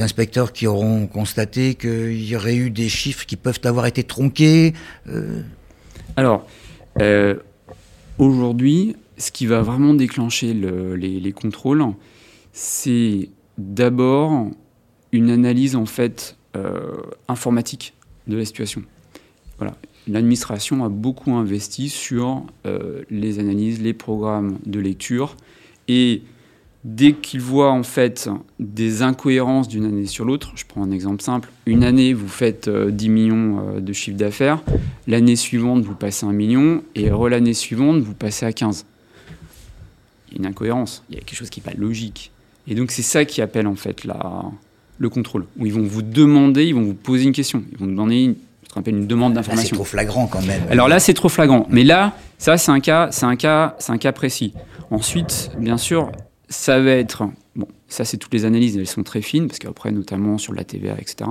inspecteurs 0.00 0.52
qui 0.52 0.66
auront 0.66 1.06
constaté 1.06 1.74
qu'il 1.74 2.24
y 2.24 2.34
aurait 2.34 2.56
eu 2.56 2.70
des 2.70 2.88
chiffres 2.88 3.24
qui 3.24 3.36
peuvent 3.36 3.60
avoir 3.64 3.86
été 3.86 4.02
tronqués. 4.02 4.74
Alors, 6.18 6.44
euh, 7.00 7.36
aujourd'hui, 8.18 8.96
ce 9.18 9.30
qui 9.30 9.46
va 9.46 9.62
vraiment 9.62 9.94
déclencher 9.94 10.52
les, 10.52 11.32
contrôles, 11.32 11.84
c'est 12.52 13.28
d'abord 13.56 14.48
une 15.12 15.30
analyse 15.30 15.76
en 15.76 15.86
fait 15.86 16.36
euh, 16.56 16.96
informatique 17.28 17.94
de 18.26 18.36
la 18.36 18.44
situation. 18.44 18.82
Voilà. 19.58 19.76
L'administration 20.08 20.84
a 20.84 20.88
beaucoup 20.88 21.34
investi 21.34 21.88
sur 21.88 22.42
euh, 22.66 23.02
les 23.10 23.38
analyses, 23.38 23.80
les 23.80 23.94
programmes 23.94 24.58
de 24.66 24.80
lecture 24.80 25.36
et 25.86 26.22
dès 26.84 27.12
qu'ils 27.12 27.40
voient 27.40 27.72
en 27.72 27.82
fait 27.82 28.30
des 28.58 29.02
incohérences 29.02 29.68
d'une 29.68 29.84
année 29.84 30.06
sur 30.06 30.24
l'autre, 30.24 30.52
je 30.54 30.64
prends 30.66 30.82
un 30.82 30.90
exemple 30.90 31.22
simple, 31.22 31.50
une 31.66 31.84
année 31.84 32.14
vous 32.14 32.28
faites 32.28 32.68
10 32.68 32.72
euh, 32.72 33.10
millions 33.10 33.60
euh, 33.60 33.80
de 33.80 33.92
chiffre 33.92 34.16
d'affaires, 34.16 34.62
l'année 35.06 35.36
suivante 35.36 35.82
vous 35.82 35.94
passez 35.94 36.26
un 36.26 36.32
million 36.32 36.82
et 36.94 37.10
l'année 37.10 37.54
suivante 37.54 38.00
vous 38.00 38.14
passez 38.14 38.46
à 38.46 38.52
15. 38.52 38.86
Il 40.30 40.34
y 40.34 40.36
a 40.36 40.38
une 40.40 40.46
incohérence, 40.46 41.04
il 41.10 41.16
y 41.16 41.18
a 41.18 41.22
quelque 41.22 41.36
chose 41.36 41.50
qui 41.50 41.60
n'est 41.60 41.72
pas 41.72 41.78
logique. 41.78 42.30
Et 42.66 42.74
donc 42.74 42.90
c'est 42.90 43.02
ça 43.02 43.24
qui 43.24 43.40
appelle 43.42 43.66
en 43.66 43.74
fait 43.74 44.04
la, 44.04 44.44
le 44.98 45.08
contrôle, 45.08 45.46
où 45.58 45.66
ils 45.66 45.72
vont 45.72 45.82
vous 45.82 46.02
demander, 46.02 46.66
ils 46.66 46.74
vont 46.74 46.82
vous 46.82 46.94
poser 46.94 47.24
une 47.24 47.32
question, 47.32 47.64
ils 47.72 47.78
vont 47.78 47.86
vous 47.86 47.94
donner 47.94 48.24
une, 48.24 48.34
une 48.86 49.06
demande 49.06 49.34
d'information. 49.34 49.70
C'est 49.70 49.74
trop 49.74 49.84
flagrant 49.84 50.26
quand 50.26 50.42
même. 50.42 50.62
Alors 50.70 50.88
là, 50.88 51.00
c'est 51.00 51.14
trop 51.14 51.28
flagrant. 51.28 51.66
Mais 51.70 51.82
là, 51.82 52.14
ça, 52.36 52.56
c'est 52.58 52.70
un 52.70 52.80
cas, 52.80 53.08
c'est 53.10 53.24
un 53.24 53.36
cas, 53.36 53.74
c'est 53.78 53.92
un 53.92 53.98
cas 53.98 54.12
précis. 54.12 54.52
Ensuite, 54.90 55.50
bien 55.58 55.76
sûr, 55.76 56.12
ça 56.48 56.80
va 56.80 56.92
être, 56.92 57.28
bon, 57.56 57.68
ça 57.88 58.04
c'est 58.04 58.16
toutes 58.16 58.32
les 58.32 58.44
analyses, 58.44 58.76
elles 58.76 58.86
sont 58.86 59.02
très 59.02 59.22
fines, 59.22 59.46
parce 59.46 59.58
qu'après, 59.58 59.90
notamment 59.90 60.38
sur 60.38 60.52
la 60.52 60.64
TVA, 60.64 60.96
etc. 60.98 61.30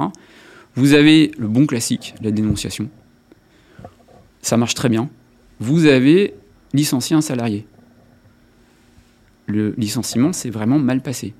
Vous 0.75 0.93
avez 0.93 1.32
le 1.38 1.47
bon 1.47 1.65
classique, 1.65 2.13
la 2.21 2.32
dénonciation. 2.32 2.89
Ça 4.41 4.58
marche 4.58 4.75
très 4.75 4.89
bien. 4.89 5.10
Vous 5.60 5.86
avez 5.86 6.36
licencié 6.73 7.15
un 7.15 7.21
salarié. 7.21 7.65
Le 9.47 9.73
licenciement 9.77 10.34
s'est 10.34 10.49
vraiment 10.49 10.77
mal 10.77 11.01
passé. 11.01 11.34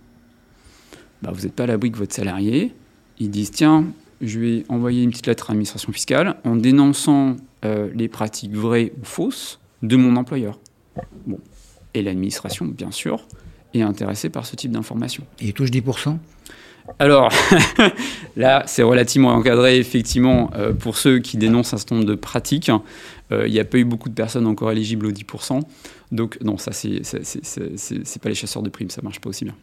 Bah, 1.22 1.32
vous 1.34 1.44
n'êtes 1.44 1.54
pas 1.54 1.64
à 1.64 1.68
l'abri 1.68 1.92
que 1.92 1.98
votre 1.98 2.16
salarié, 2.16 2.74
ils 3.20 3.30
disent 3.30 3.52
tiens, 3.52 3.86
je 4.22 4.40
vais 4.40 4.66
envoyer 4.70 5.04
une 5.04 5.12
petite 5.12 5.28
lettre 5.28 5.50
à 5.50 5.54
l'administration 5.54 5.92
fiscale 5.92 6.38
en 6.44 6.56
dénonçant 6.56 7.36
euh, 7.66 7.90
les 7.94 8.08
pratiques 8.08 8.56
vraies 8.56 8.94
ou 9.00 9.06
fausses 9.06 9.60
de 9.84 9.96
mon 9.96 10.16
employeur. 10.16 10.60
Bon. 11.26 11.40
Et 11.94 12.02
l'administration, 12.02 12.66
bien 12.66 12.92
sûr, 12.92 13.28
est 13.74 13.82
intéressé 13.82 14.30
par 14.30 14.46
ce 14.46 14.56
type 14.56 14.72
d'information. 14.72 15.24
Il 15.40 15.54
touche 15.54 15.70
10% 15.70 16.18
alors, 17.00 17.32
là, 18.38 18.64
c'est 18.66 18.84
relativement 18.84 19.30
encadré, 19.30 19.78
effectivement, 19.78 20.50
euh, 20.56 20.74
pour 20.74 20.98
ceux 20.98 21.20
qui 21.20 21.38
dénoncent 21.38 21.74
un 21.74 21.78
certain 21.78 21.96
nombre 21.96 22.08
de 22.08 22.16
pratiques. 22.16 22.72
Euh, 23.32 23.46
il 23.46 23.54
n'y 23.54 23.60
a 23.60 23.66
pas 23.66 23.78
eu 23.78 23.84
beaucoup 23.84 24.10
de 24.10 24.14
personnes 24.14 24.48
encore 24.48 24.72
éligibles 24.72 25.06
aux 25.06 25.12
10%. 25.12 25.62
Donc, 26.12 26.38
non, 26.42 26.58
ça, 26.58 26.72
c'est 26.72 28.22
pas 28.22 28.30
les 28.30 28.36
chasseurs 28.36 28.64
de 28.64 28.70
primes, 28.70 28.90
ça 28.90 29.02
marche 29.02 29.20
pas 29.20 29.30
aussi 29.30 29.44
bien. 29.44 29.56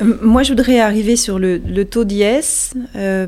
Euh, 0.00 0.16
moi, 0.22 0.42
je 0.42 0.50
voudrais 0.50 0.80
arriver 0.80 1.16
sur 1.16 1.38
le, 1.38 1.84
taux 1.84 2.04
d'IS, 2.04 2.74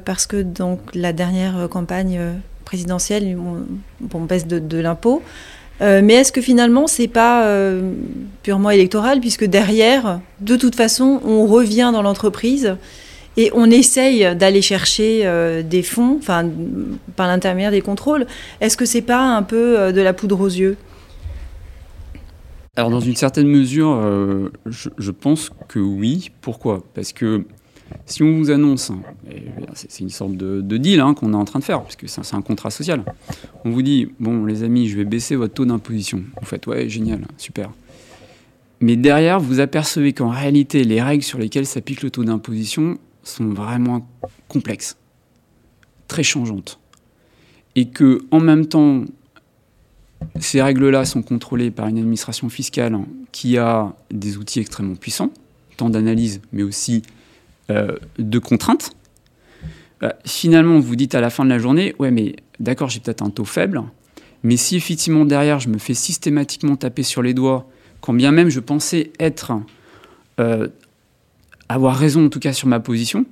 parce 0.05 0.27
que 0.27 0.43
donc, 0.43 0.81
la 0.95 1.13
dernière 1.13 1.69
campagne 1.69 2.19
présidentielle, 2.65 3.37
on, 3.39 4.21
baisse 4.25 4.47
de 4.47 4.79
l'impôt. 4.79 5.23
Euh, 5.81 6.01
mais 6.03 6.15
est-ce 6.15 6.33
que 6.33 6.41
finalement, 6.41 6.87
c'est 6.87 7.09
pas 7.09 7.45
euh, 7.45 7.93
purement 8.43 8.71
électoral, 8.71 9.21
puisque 9.21 9.45
derrière, 9.45 10.21
de 10.41 10.57
toute 10.57 10.75
façon, 10.75 11.21
on 11.25 11.47
revient 11.47 11.91
dans 11.93 12.03
l'entreprise 12.03 12.77
et 13.37 13.51
on 13.55 13.71
essaye 13.71 14.35
d'aller 14.35 14.63
chercher 14.63 15.21
euh, 15.25 15.63
des 15.63 15.83
fonds, 15.83 16.19
par 16.27 17.27
l'intermédiaire 17.29 17.71
des 17.71 17.81
contrôles. 17.81 18.27
Est-ce 18.61 18.77
que 18.77 18.85
c'est 18.85 19.03
pas 19.03 19.21
un 19.21 19.43
peu 19.43 19.93
de 19.93 20.01
la 20.01 20.13
poudre 20.13 20.41
aux 20.41 20.49
yeux? 20.49 20.77
Alors, 22.77 22.91
dans 22.91 23.01
une 23.01 23.17
certaine 23.17 23.49
mesure, 23.49 24.01
je, 24.67 25.11
pense 25.11 25.51
que 25.69 25.79
oui. 25.79 26.31
Pourquoi? 26.41 26.83
Parce 26.95 27.13
que 27.13 27.45
Si 28.07 28.23
on 28.23 28.37
vous 28.37 28.51
annonce, 28.51 28.91
c'est 29.75 30.01
une 30.01 30.11
sorte 30.11 30.37
de, 30.37 30.77
deal 30.77 31.01
hein, 31.01 31.15
qu'on 31.15 31.33
est 31.33 31.37
en 31.37 31.45
train 31.45 31.59
de 31.59 31.65
faire, 31.65 31.83
puisque 31.83 32.09
c'est 32.09 32.35
un 32.35 32.43
contrat 32.43 32.71
social. 32.71 33.05
On 33.65 33.71
vous 33.71 33.83
dit, 33.83 34.09
bon 34.19 34.45
les 34.45 34.63
amis, 34.63 34.89
je 34.89 34.97
vais 34.97 35.05
baisser 35.05 35.37
votre 35.37 35.55
taux 35.55 35.67
d'imposition. 35.67 36.23
Vous 36.41 36.47
faites, 36.47 36.67
ouais, 36.67 36.89
génial, 36.89 37.27
super. 37.37 37.71
Mais 38.81 38.97
derrière, 38.97 39.41
vous 39.41 39.61
apercevez 39.61 40.13
qu'en 40.13 40.29
réalité, 40.29 40.85
les 40.85 41.03
règles 41.03 41.25
sur 41.25 41.39
lesquelles 41.39 41.67
s'applique 41.67 42.03
le 42.03 42.11
taux 42.11 42.25
d'imposition 42.25 42.99
sont 43.25 43.49
vraiment 43.49 44.09
complexes, 44.49 44.97
très 46.07 46.23
changeantes. 46.23 46.79
Et 47.75 47.89
que, 47.89 48.25
en 48.31 48.41
même 48.41 48.67
temps, 48.67 49.05
ces 50.41 50.63
règles-là 50.63 51.05
sont 51.05 51.23
contrôlées 51.23 51.71
par 51.71 51.89
une 51.89 51.99
administration 51.99 52.49
fiscale 52.49 52.99
qui 53.33 53.59
a 53.59 53.95
des 54.11 54.37
outils 54.37 54.61
extrêmement 54.61 54.97
puissants, 54.97 55.31
tant 55.77 55.91
d'analyse, 55.91 56.41
mais 56.53 56.63
aussi 56.63 57.03
de 57.69 58.39
contraintes. 58.39 58.93
Bah, 60.01 60.15
finalement, 60.25 60.79
vous 60.79 60.97
dites 60.97 61.15
à 61.15 61.21
la 61.21 61.31
fin 61.31 61.45
de 61.45 61.51
la 61.51 61.59
journée, 61.59 61.95
ouais, 61.99 62.11
mais 62.11 62.37
d'accord, 62.61 62.89
j'ai 62.89 63.01
peut-être 63.01 63.23
un 63.23 63.31
taux 63.31 63.45
faible, 63.45 63.83
mais 64.43 64.57
si 64.57 64.77
effectivement 64.77 65.25
derrière, 65.25 65.59
je 65.59 65.69
me 65.69 65.79
fais 65.79 65.95
systématiquement 65.95 66.77
taper 66.77 67.03
sur 67.03 67.23
les 67.23 67.35
doigts, 67.35 67.69
quand 68.01 68.13
bien 68.13 68.31
même 68.31 68.49
je 68.49 68.61
pensais 68.61 69.13
être, 69.19 69.53
euh, 70.39 70.69
avoir 71.69 71.97
raison 71.97 72.27
en 72.27 72.29
tout 72.29 72.39
cas 72.39 72.53
sur 72.53 72.69
ma 72.69 72.79
position, 72.79 73.27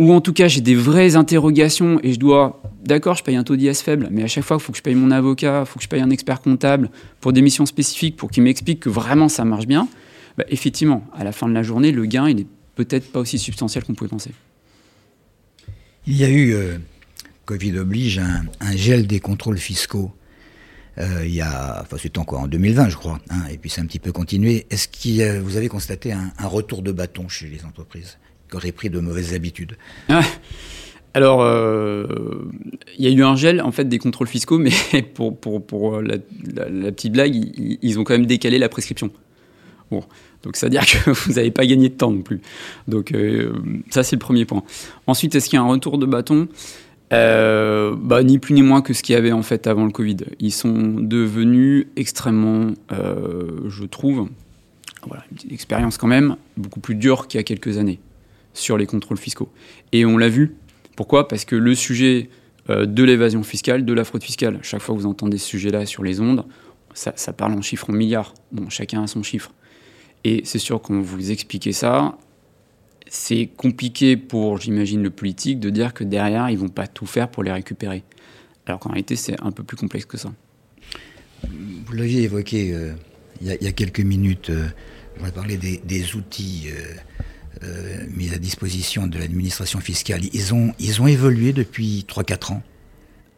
ou 0.00 0.12
en 0.12 0.20
tout 0.20 0.32
cas 0.32 0.48
j'ai 0.48 0.60
des 0.60 0.74
vraies 0.74 1.14
interrogations 1.14 2.00
et 2.02 2.12
je 2.12 2.18
dois, 2.18 2.60
d'accord, 2.84 3.14
je 3.14 3.22
paye 3.22 3.36
un 3.36 3.44
taux 3.44 3.54
d'IS 3.54 3.74
faible, 3.74 4.08
mais 4.10 4.24
à 4.24 4.26
chaque 4.26 4.42
fois 4.42 4.56
il 4.60 4.62
faut 4.62 4.72
que 4.72 4.78
je 4.78 4.82
paye 4.82 4.96
mon 4.96 5.12
avocat, 5.12 5.60
il 5.60 5.66
faut 5.66 5.78
que 5.78 5.84
je 5.84 5.88
paye 5.88 6.00
un 6.00 6.10
expert 6.10 6.40
comptable 6.40 6.90
pour 7.20 7.32
des 7.32 7.42
missions 7.42 7.66
spécifiques 7.66 8.16
pour 8.16 8.32
qu'il 8.32 8.42
m'explique 8.42 8.80
que 8.80 8.88
vraiment 8.88 9.28
ça 9.28 9.44
marche 9.44 9.68
bien, 9.68 9.86
bah, 10.36 10.44
effectivement, 10.48 11.04
à 11.16 11.22
la 11.22 11.30
fin 11.30 11.48
de 11.48 11.54
la 11.54 11.62
journée, 11.62 11.92
le 11.92 12.06
gain 12.06 12.28
il 12.28 12.36
n'est 12.36 12.46
peut-être 12.74 13.10
pas 13.10 13.20
aussi 13.20 13.38
substantiel 13.38 13.84
qu'on 13.84 13.94
pouvait 13.94 14.10
penser. 14.10 14.30
Il 16.06 16.16
y 16.16 16.24
a 16.24 16.28
eu, 16.28 16.52
euh, 16.52 16.78
Covid 17.44 17.78
oblige, 17.78 18.18
un, 18.18 18.76
gel 18.76 19.06
des 19.06 19.20
contrôles 19.20 19.58
fiscaux. 19.58 20.12
Euh, 20.98 21.24
il 21.24 21.34
y 21.34 21.40
a, 21.40 21.80
enfin 21.82 21.96
c'était 21.98 22.18
encore 22.18 22.40
en 22.40 22.46
2020 22.46 22.88
je 22.88 22.96
crois, 22.96 23.18
hein, 23.28 23.42
et 23.50 23.58
puis 23.58 23.68
c'est 23.68 23.80
un 23.80 23.86
petit 23.86 23.98
peu 23.98 24.12
continué. 24.12 24.66
Est-ce 24.70 24.86
que 24.86 25.40
vous 25.40 25.56
avez 25.56 25.68
constaté 25.68 26.12
un, 26.12 26.30
retour 26.46 26.82
de 26.82 26.92
bâton 26.92 27.28
chez 27.28 27.48
les 27.48 27.64
entreprises 27.64 28.18
qui 28.48 28.56
auraient 28.56 28.72
pris 28.72 28.90
de 28.90 29.00
mauvaises 29.00 29.34
habitudes? 29.34 29.76
Ah, 30.08 30.22
Alors, 31.14 31.42
euh, 31.42 32.06
il 32.96 33.04
y 33.04 33.08
a 33.08 33.10
eu 33.10 33.24
un 33.24 33.34
gel 33.34 33.60
en 33.60 33.72
fait 33.72 33.88
des 33.88 33.98
contrôles 33.98 34.28
fiscaux, 34.28 34.58
mais 34.92 35.02
pour, 35.14 35.36
pour, 35.36 35.66
pour 35.66 36.00
la, 36.00 36.18
petite 36.92 37.12
blague, 37.12 37.34
ils, 37.34 37.98
ont 37.98 38.04
quand 38.04 38.14
même 38.14 38.26
décalé 38.26 38.58
la 38.58 38.68
prescription. 38.68 39.10
Bon, 39.90 40.02
donc 40.42 40.56
ça 40.56 40.66
veut 40.66 40.70
dire 40.70 40.86
que 41.04 41.10
vous 41.10 41.32
n'avez 41.34 41.50
pas 41.50 41.66
gagné 41.66 41.88
de 41.88 41.94
temps 41.94 42.10
non 42.10 42.22
plus. 42.22 42.40
Donc 42.88 43.12
euh, 43.12 43.52
ça 43.90 44.02
c'est 44.02 44.16
le 44.16 44.20
premier 44.20 44.44
point. 44.44 44.62
Ensuite, 45.06 45.34
est-ce 45.34 45.48
qu'il 45.48 45.56
y 45.56 45.60
a 45.60 45.64
un 45.64 45.68
retour 45.68 45.98
de 45.98 46.06
bâton? 46.06 46.48
Euh, 47.12 47.94
bah, 47.96 48.22
ni 48.22 48.38
plus 48.38 48.54
ni 48.54 48.62
moins 48.62 48.80
que 48.80 48.92
ce 48.92 49.02
qu'il 49.02 49.14
y 49.14 49.16
avait 49.16 49.32
en 49.32 49.42
fait 49.42 49.66
avant 49.66 49.84
le 49.84 49.92
Covid. 49.92 50.16
Ils 50.40 50.52
sont 50.52 50.72
devenus 50.72 51.86
extrêmement, 51.96 52.72
euh, 52.92 53.68
je 53.68 53.84
trouve, 53.84 54.28
voilà, 55.06 55.22
une 55.44 55.52
expérience 55.52 55.98
quand 55.98 56.08
même, 56.08 56.36
beaucoup 56.56 56.80
plus 56.80 56.94
dure 56.94 57.28
qu'il 57.28 57.38
y 57.38 57.40
a 57.40 57.44
quelques 57.44 57.78
années 57.78 58.00
sur 58.54 58.78
les 58.78 58.86
contrôles 58.86 59.18
fiscaux. 59.18 59.50
Et 59.92 60.04
on 60.04 60.16
l'a 60.16 60.28
vu. 60.28 60.56
Pourquoi? 60.96 61.28
Parce 61.28 61.44
que 61.44 61.56
le 61.56 61.74
sujet 61.74 62.30
de 62.68 63.04
l'évasion 63.04 63.42
fiscale, 63.42 63.84
de 63.84 63.92
la 63.92 64.04
fraude 64.04 64.22
fiscale, 64.22 64.58
chaque 64.62 64.80
fois 64.80 64.94
que 64.94 65.00
vous 65.00 65.06
entendez 65.06 65.38
ce 65.38 65.46
sujet-là 65.46 65.84
sur 65.86 66.02
les 66.02 66.20
ondes, 66.20 66.44
ça 66.94 67.32
parle 67.32 67.52
en 67.52 67.62
chiffres 67.62 67.90
en 67.90 67.92
milliards. 67.92 68.32
Bon, 68.50 68.70
chacun 68.70 69.02
a 69.02 69.06
son 69.06 69.22
chiffre. 69.22 69.52
Et 70.24 70.42
c'est 70.44 70.58
sûr, 70.58 70.80
quand 70.80 70.98
vous 71.00 71.30
expliquez 71.30 71.72
ça, 71.72 72.16
c'est 73.08 73.46
compliqué 73.46 74.16
pour, 74.16 74.58
j'imagine, 74.58 75.02
le 75.02 75.10
politique 75.10 75.60
de 75.60 75.70
dire 75.70 75.92
que 75.92 76.02
derrière, 76.02 76.48
ils 76.50 76.58
vont 76.58 76.68
pas 76.68 76.86
tout 76.86 77.06
faire 77.06 77.28
pour 77.28 77.42
les 77.42 77.52
récupérer. 77.52 78.02
Alors 78.66 78.80
qu'en 78.80 78.90
réalité, 78.90 79.16
c'est 79.16 79.40
un 79.42 79.52
peu 79.52 79.62
plus 79.62 79.76
complexe 79.76 80.06
que 80.06 80.16
ça. 80.16 80.32
Vous 81.42 81.92
l'aviez 81.92 82.22
évoqué 82.22 82.72
euh, 82.72 82.94
il, 83.42 83.48
y 83.48 83.66
a, 83.66 83.72
quelques 83.72 84.00
minutes, 84.00 84.48
euh, 84.48 84.66
on 85.20 85.24
va 85.24 85.30
parler 85.30 85.58
des, 85.58 86.16
outils 86.16 86.68
euh, 87.62 88.06
mis 88.16 88.32
à 88.32 88.38
disposition 88.38 89.06
de 89.06 89.18
l'administration 89.18 89.80
fiscale. 89.80 90.22
Ils 90.32 90.54
ont, 90.54 90.72
ils 90.78 91.02
ont 91.02 91.06
évolué 91.06 91.52
depuis 91.52 92.06
3-4 92.08 92.54
ans 92.54 92.62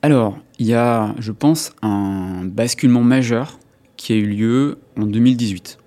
Alors, 0.02 0.38
il 0.60 0.66
y 0.66 0.74
a, 0.74 1.14
je 1.18 1.32
pense, 1.32 1.72
un 1.82 2.44
basculement 2.44 3.02
majeur 3.02 3.58
qui 3.96 4.12
a 4.12 4.16
eu 4.16 4.26
lieu 4.26 4.78
en 4.96 5.06
2018. 5.06 5.78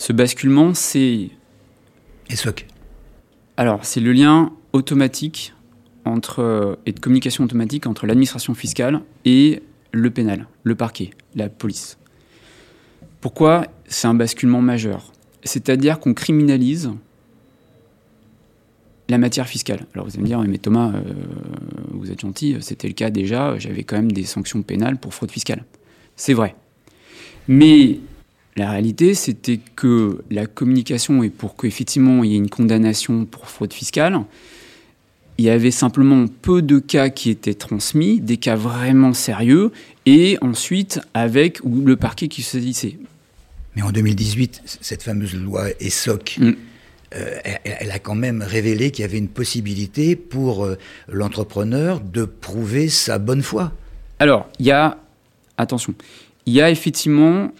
Ce 0.00 0.14
basculement, 0.14 0.72
c'est. 0.72 1.28
ESOC. 2.30 2.64
Alors, 3.58 3.84
c'est 3.84 4.00
le 4.00 4.12
lien 4.12 4.50
automatique 4.72 5.52
entre, 6.06 6.78
et 6.86 6.92
de 6.92 7.00
communication 7.00 7.44
automatique 7.44 7.86
entre 7.86 8.06
l'administration 8.06 8.54
fiscale 8.54 9.02
et 9.26 9.62
le 9.92 10.10
pénal, 10.10 10.46
le 10.62 10.74
parquet, 10.74 11.10
la 11.34 11.50
police. 11.50 11.98
Pourquoi 13.20 13.66
c'est 13.88 14.06
un 14.06 14.14
basculement 14.14 14.62
majeur? 14.62 15.12
C'est-à-dire 15.42 16.00
qu'on 16.00 16.14
criminalise 16.14 16.92
la 19.10 19.18
matière 19.18 19.48
fiscale. 19.48 19.84
Alors 19.92 20.06
vous 20.06 20.12
allez 20.14 20.22
me 20.22 20.28
dire, 20.28 20.40
mais 20.40 20.56
Thomas, 20.56 20.94
euh, 20.94 21.02
vous 21.90 22.10
êtes 22.10 22.20
gentil, 22.20 22.56
c'était 22.60 22.88
le 22.88 22.94
cas 22.94 23.10
déjà, 23.10 23.58
j'avais 23.58 23.82
quand 23.82 23.96
même 23.96 24.12
des 24.12 24.24
sanctions 24.24 24.62
pénales 24.62 24.96
pour 24.96 25.12
fraude 25.12 25.30
fiscale. 25.30 25.66
C'est 26.16 26.32
vrai. 26.32 26.56
Mais 27.48 28.00
la 28.56 28.70
réalité, 28.70 29.14
c'était 29.14 29.60
que 29.76 30.22
la 30.30 30.46
communication, 30.46 31.22
et 31.22 31.30
pour 31.30 31.56
qu'effectivement 31.56 32.24
il 32.24 32.32
y 32.32 32.34
ait 32.34 32.38
une 32.38 32.50
condamnation 32.50 33.24
pour 33.24 33.48
fraude 33.48 33.72
fiscale, 33.72 34.20
il 35.38 35.44
y 35.44 35.50
avait 35.50 35.70
simplement 35.70 36.26
peu 36.42 36.60
de 36.60 36.78
cas 36.78 37.08
qui 37.08 37.30
étaient 37.30 37.54
transmis, 37.54 38.20
des 38.20 38.36
cas 38.36 38.56
vraiment 38.56 39.14
sérieux, 39.14 39.72
et 40.04 40.36
ensuite 40.42 41.00
avec 41.14 41.60
le 41.64 41.96
parquet 41.96 42.28
qui 42.28 42.42
se 42.42 42.50
saisissait. 42.50 42.98
Mais 43.74 43.82
en 43.82 43.90
2018, 43.90 44.62
cette 44.82 45.02
fameuse 45.02 45.34
loi 45.34 45.68
ESSOC, 45.80 46.36
mm. 46.38 46.52
euh, 47.14 47.38
elle, 47.64 47.90
a 47.90 47.98
quand 47.98 48.16
même 48.16 48.42
révélé 48.42 48.90
qu'il 48.90 49.02
y 49.02 49.04
avait 49.06 49.16
une 49.16 49.28
possibilité 49.28 50.16
pour 50.16 50.66
euh, 50.66 50.76
l'entrepreneur 51.08 52.00
de 52.00 52.24
prouver 52.26 52.88
sa 52.90 53.18
bonne 53.18 53.42
foi. 53.42 53.72
Alors, 54.18 54.46
il 54.58 54.66
y 54.66 54.72
a, 54.72 54.98
attention, 55.56 55.94
il 56.44 56.52
y 56.52 56.60
a 56.60 56.70
effectivement 56.70 57.50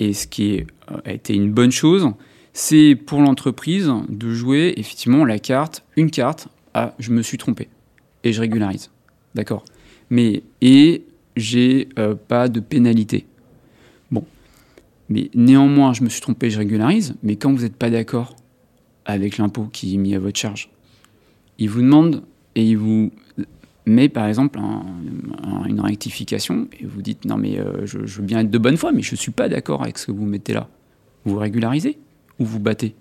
et 0.00 0.14
ce 0.14 0.26
qui 0.26 0.60
euh, 0.90 0.96
a 1.04 1.12
été 1.12 1.34
une 1.34 1.52
bonne 1.52 1.70
chose, 1.70 2.10
c'est 2.52 2.96
pour 2.96 3.20
l'entreprise 3.20 3.92
de 4.08 4.32
jouer 4.32 4.74
effectivement 4.76 5.24
la 5.24 5.38
carte, 5.38 5.84
une 5.96 6.10
carte, 6.10 6.48
ah, 6.74 6.94
je 6.98 7.12
me 7.12 7.22
suis 7.22 7.38
trompé 7.38 7.68
et 8.24 8.32
je 8.32 8.40
régularise. 8.40 8.90
D'accord? 9.34 9.64
Mais, 10.08 10.42
et 10.60 11.04
j'ai 11.36 11.88
euh, 11.98 12.14
pas 12.14 12.48
de 12.48 12.58
pénalité. 12.58 13.26
Bon. 14.10 14.24
Mais 15.08 15.30
néanmoins, 15.34 15.92
je 15.92 16.02
me 16.02 16.08
suis 16.08 16.20
trompé, 16.20 16.50
je 16.50 16.58
régularise, 16.58 17.14
mais 17.22 17.36
quand 17.36 17.52
vous 17.52 17.62
n'êtes 17.62 17.76
pas 17.76 17.90
d'accord 17.90 18.34
avec 19.04 19.38
l'impôt 19.38 19.68
qui 19.70 19.94
est 19.94 19.98
mis 19.98 20.14
à 20.14 20.18
votre 20.18 20.38
charge, 20.38 20.70
il 21.58 21.68
vous 21.68 21.82
demande 21.82 22.22
et 22.56 22.64
il 22.64 22.78
vous 22.78 23.12
mais 23.90 24.08
par 24.08 24.26
exemple 24.26 24.60
une 25.66 25.80
rectification 25.80 26.68
et 26.78 26.86
vous 26.86 27.02
dites 27.02 27.24
non 27.24 27.36
mais 27.36 27.58
euh, 27.58 27.84
je, 27.86 27.98
veux 27.98 28.22
bien 28.22 28.40
être 28.40 28.50
de 28.50 28.58
bonne 28.58 28.76
foi 28.76 28.92
mais 28.92 29.02
je 29.02 29.12
ne 29.12 29.16
suis 29.16 29.32
pas 29.32 29.48
d'accord 29.48 29.82
avec 29.82 29.98
ce 29.98 30.06
que 30.06 30.12
vous 30.12 30.24
mettez 30.24 30.52
là. 30.52 30.68
Vous 31.24 31.36
régularisez 31.36 31.98
ou 32.38 32.44
vous 32.44 32.60
battez? 32.60 32.94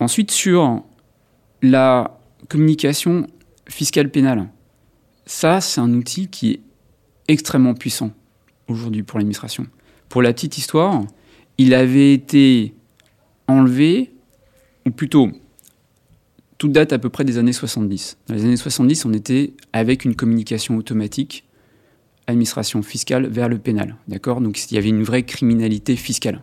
Ensuite 0.00 0.30
sur 0.30 0.84
la 1.60 2.18
communication 2.48 3.26
fiscale 3.68 4.10
pénale, 4.10 4.48
ça 5.26 5.60
c'est 5.60 5.80
un 5.80 5.92
outil 5.92 6.28
qui 6.28 6.52
est 6.52 6.60
extrêmement 7.28 7.74
puissant 7.74 8.10
aujourd'hui 8.68 9.02
pour 9.02 9.18
l'administration. 9.18 9.66
Pour 10.08 10.22
la 10.22 10.32
petite 10.32 10.56
histoire, 10.56 11.02
il 11.58 11.74
avait 11.74 12.14
été 12.14 12.74
enlevé, 13.46 14.12
ou 14.86 14.90
plutôt 14.90 15.30
toute 16.58 16.72
date 16.72 16.92
à 16.92 16.98
peu 16.98 17.08
près 17.08 17.24
des 17.24 17.38
années 17.38 17.52
70. 17.52 18.18
Dans 18.26 18.34
les 18.34 18.44
années 18.44 18.56
70, 18.56 19.04
on 19.06 19.12
était 19.12 19.52
avec 19.72 20.04
une 20.04 20.14
communication 20.14 20.76
automatique 20.76 21.44
administration 22.26 22.82
fiscale 22.82 23.26
vers 23.26 23.48
le 23.48 23.58
pénal. 23.58 23.96
D'accord? 24.06 24.40
Donc 24.40 24.60
il 24.70 24.74
y 24.74 24.78
avait 24.78 24.88
une 24.88 25.02
vraie 25.02 25.22
criminalité 25.22 25.96
fiscale. 25.96 26.42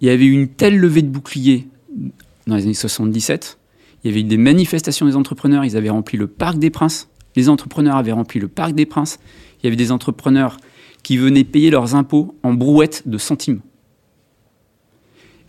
Il 0.00 0.08
y 0.08 0.10
avait 0.10 0.24
eu 0.24 0.32
une 0.32 0.48
telle 0.48 0.78
levée 0.78 1.02
de 1.02 1.08
boucliers 1.08 1.68
dans 2.46 2.56
les 2.56 2.64
années 2.64 2.74
77. 2.74 3.58
Il 4.02 4.10
y 4.10 4.12
avait 4.12 4.20
eu 4.20 4.24
des 4.24 4.38
manifestations 4.38 5.06
des 5.06 5.14
entrepreneurs. 5.14 5.64
Ils 5.64 5.76
avaient 5.76 5.90
rempli 5.90 6.16
le 6.16 6.26
Parc 6.26 6.58
des 6.58 6.70
Princes. 6.70 7.08
Les 7.36 7.48
entrepreneurs 7.48 7.96
avaient 7.96 8.12
rempli 8.12 8.40
le 8.40 8.48
Parc 8.48 8.74
des 8.74 8.86
Princes. 8.86 9.20
Il 9.62 9.66
y 9.66 9.68
avait 9.68 9.76
des 9.76 9.92
entrepreneurs 9.92 10.56
qui 11.02 11.18
venaient 11.18 11.44
payer 11.44 11.70
leurs 11.70 11.94
impôts 11.94 12.34
en 12.42 12.54
brouettes 12.54 13.06
de 13.06 13.18
centimes 13.18 13.60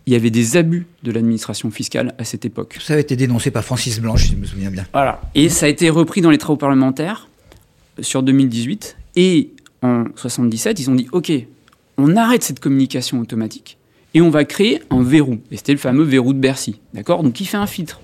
il 0.06 0.12
y 0.12 0.16
avait 0.16 0.30
des 0.30 0.56
abus 0.56 0.86
de 1.02 1.12
l'administration 1.12 1.70
fiscale 1.70 2.14
à 2.18 2.24
cette 2.24 2.44
époque. 2.44 2.78
Ça 2.80 2.94
a 2.94 2.98
été 2.98 3.16
dénoncé 3.16 3.50
par 3.50 3.64
Francis 3.64 4.00
Blanche, 4.00 4.24
si 4.24 4.32
je 4.32 4.36
me 4.36 4.46
souviens 4.46 4.70
bien. 4.70 4.86
Voilà. 4.92 5.20
Et 5.34 5.48
ça 5.48 5.66
a 5.66 5.68
été 5.68 5.90
repris 5.90 6.20
dans 6.20 6.30
les 6.30 6.38
travaux 6.38 6.56
parlementaires 6.56 7.28
sur 8.00 8.22
2018. 8.22 8.96
Et 9.16 9.50
en 9.82 10.04
77, 10.16 10.80
ils 10.80 10.90
ont 10.90 10.94
dit 10.94 11.08
OK, 11.12 11.32
on 11.98 12.16
arrête 12.16 12.42
cette 12.42 12.60
communication 12.60 13.20
automatique 13.20 13.78
Et 14.14 14.20
on 14.20 14.30
va 14.30 14.44
créer 14.44 14.82
un 14.90 15.02
verrou. 15.02 15.38
Et 15.50 15.56
c'était 15.56 15.72
le 15.72 15.78
fameux 15.78 16.04
verrou 16.04 16.32
de 16.32 16.38
Bercy. 16.38 16.80
D'accord? 16.94 17.22
Donc 17.22 17.40
il 17.40 17.46
fait 17.46 17.56
un 17.56 17.66
filtre. 17.66 18.00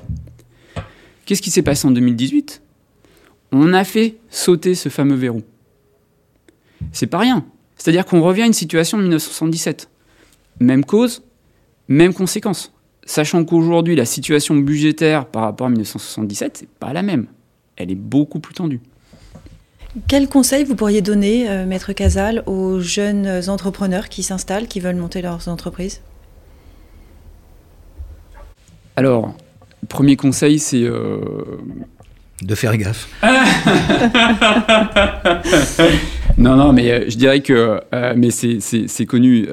Qu'est-ce 1.24 1.42
qui 1.42 1.50
s'est 1.50 1.62
passé 1.62 1.86
en 1.86 1.90
2018 1.90 2.62
On 3.52 3.72
a 3.72 3.84
fait 3.84 4.16
sauter 4.30 4.74
ce 4.74 4.88
fameux 4.88 5.16
verrou. 5.16 5.42
C'est 6.92 7.06
pas 7.06 7.18
rien. 7.18 7.44
C'est-à-dire 7.76 8.06
qu'on 8.06 8.22
revient 8.22 8.42
à 8.42 8.46
une 8.46 8.52
situation 8.52 8.98
de 8.98 9.02
1977. 9.02 9.88
Même 10.60 10.84
cause, 10.84 11.22
même 11.88 12.14
conséquence. 12.14 12.72
Sachant 13.04 13.44
qu'aujourd'hui, 13.44 13.96
la 13.96 14.04
situation 14.04 14.54
budgétaire 14.54 15.26
par 15.26 15.42
rapport 15.42 15.66
à 15.66 15.70
1977, 15.70 16.58
c'est 16.58 16.68
pas 16.68 16.92
la 16.92 17.02
même. 17.02 17.26
Elle 17.76 17.90
est 17.90 17.94
beaucoup 17.94 18.38
plus 18.38 18.54
tendue. 18.54 18.80
Quel 20.06 20.28
conseil 20.28 20.64
vous 20.64 20.76
pourriez 20.76 21.00
donner, 21.00 21.48
euh, 21.48 21.64
Maître 21.64 21.92
Casal, 21.94 22.42
aux 22.46 22.80
jeunes 22.80 23.48
entrepreneurs 23.48 24.10
qui 24.10 24.22
s'installent, 24.22 24.68
qui 24.68 24.80
veulent 24.80 24.96
monter 24.96 25.22
leurs 25.22 25.48
entreprises? 25.48 26.02
Alors, 28.96 29.34
premier 29.88 30.16
conseil, 30.16 30.58
c'est... 30.58 30.82
Euh, 30.82 31.20
de 32.42 32.54
faire 32.54 32.76
gaffe. 32.76 33.08
non, 36.38 36.54
non, 36.54 36.72
mais 36.72 36.92
euh, 36.92 37.04
je 37.08 37.16
dirais 37.16 37.40
que... 37.40 37.80
mais 38.14 38.30
c'est 38.30 39.06
connu. 39.06 39.48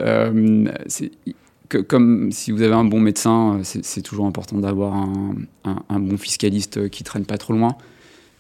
Comme 1.88 2.32
si 2.32 2.52
vous 2.52 2.62
avez 2.62 2.74
un 2.74 2.86
bon 2.86 3.00
médecin, 3.00 3.60
c'est 3.64 4.02
toujours 4.02 4.26
important 4.26 4.58
d'avoir 4.58 4.94
un, 4.94 6.00
bon 6.00 6.18
fiscaliste 6.18 6.90
qui 6.90 7.04
traîne 7.04 7.26
pas 7.26 7.38
trop 7.38 7.54
loin. 7.54 7.78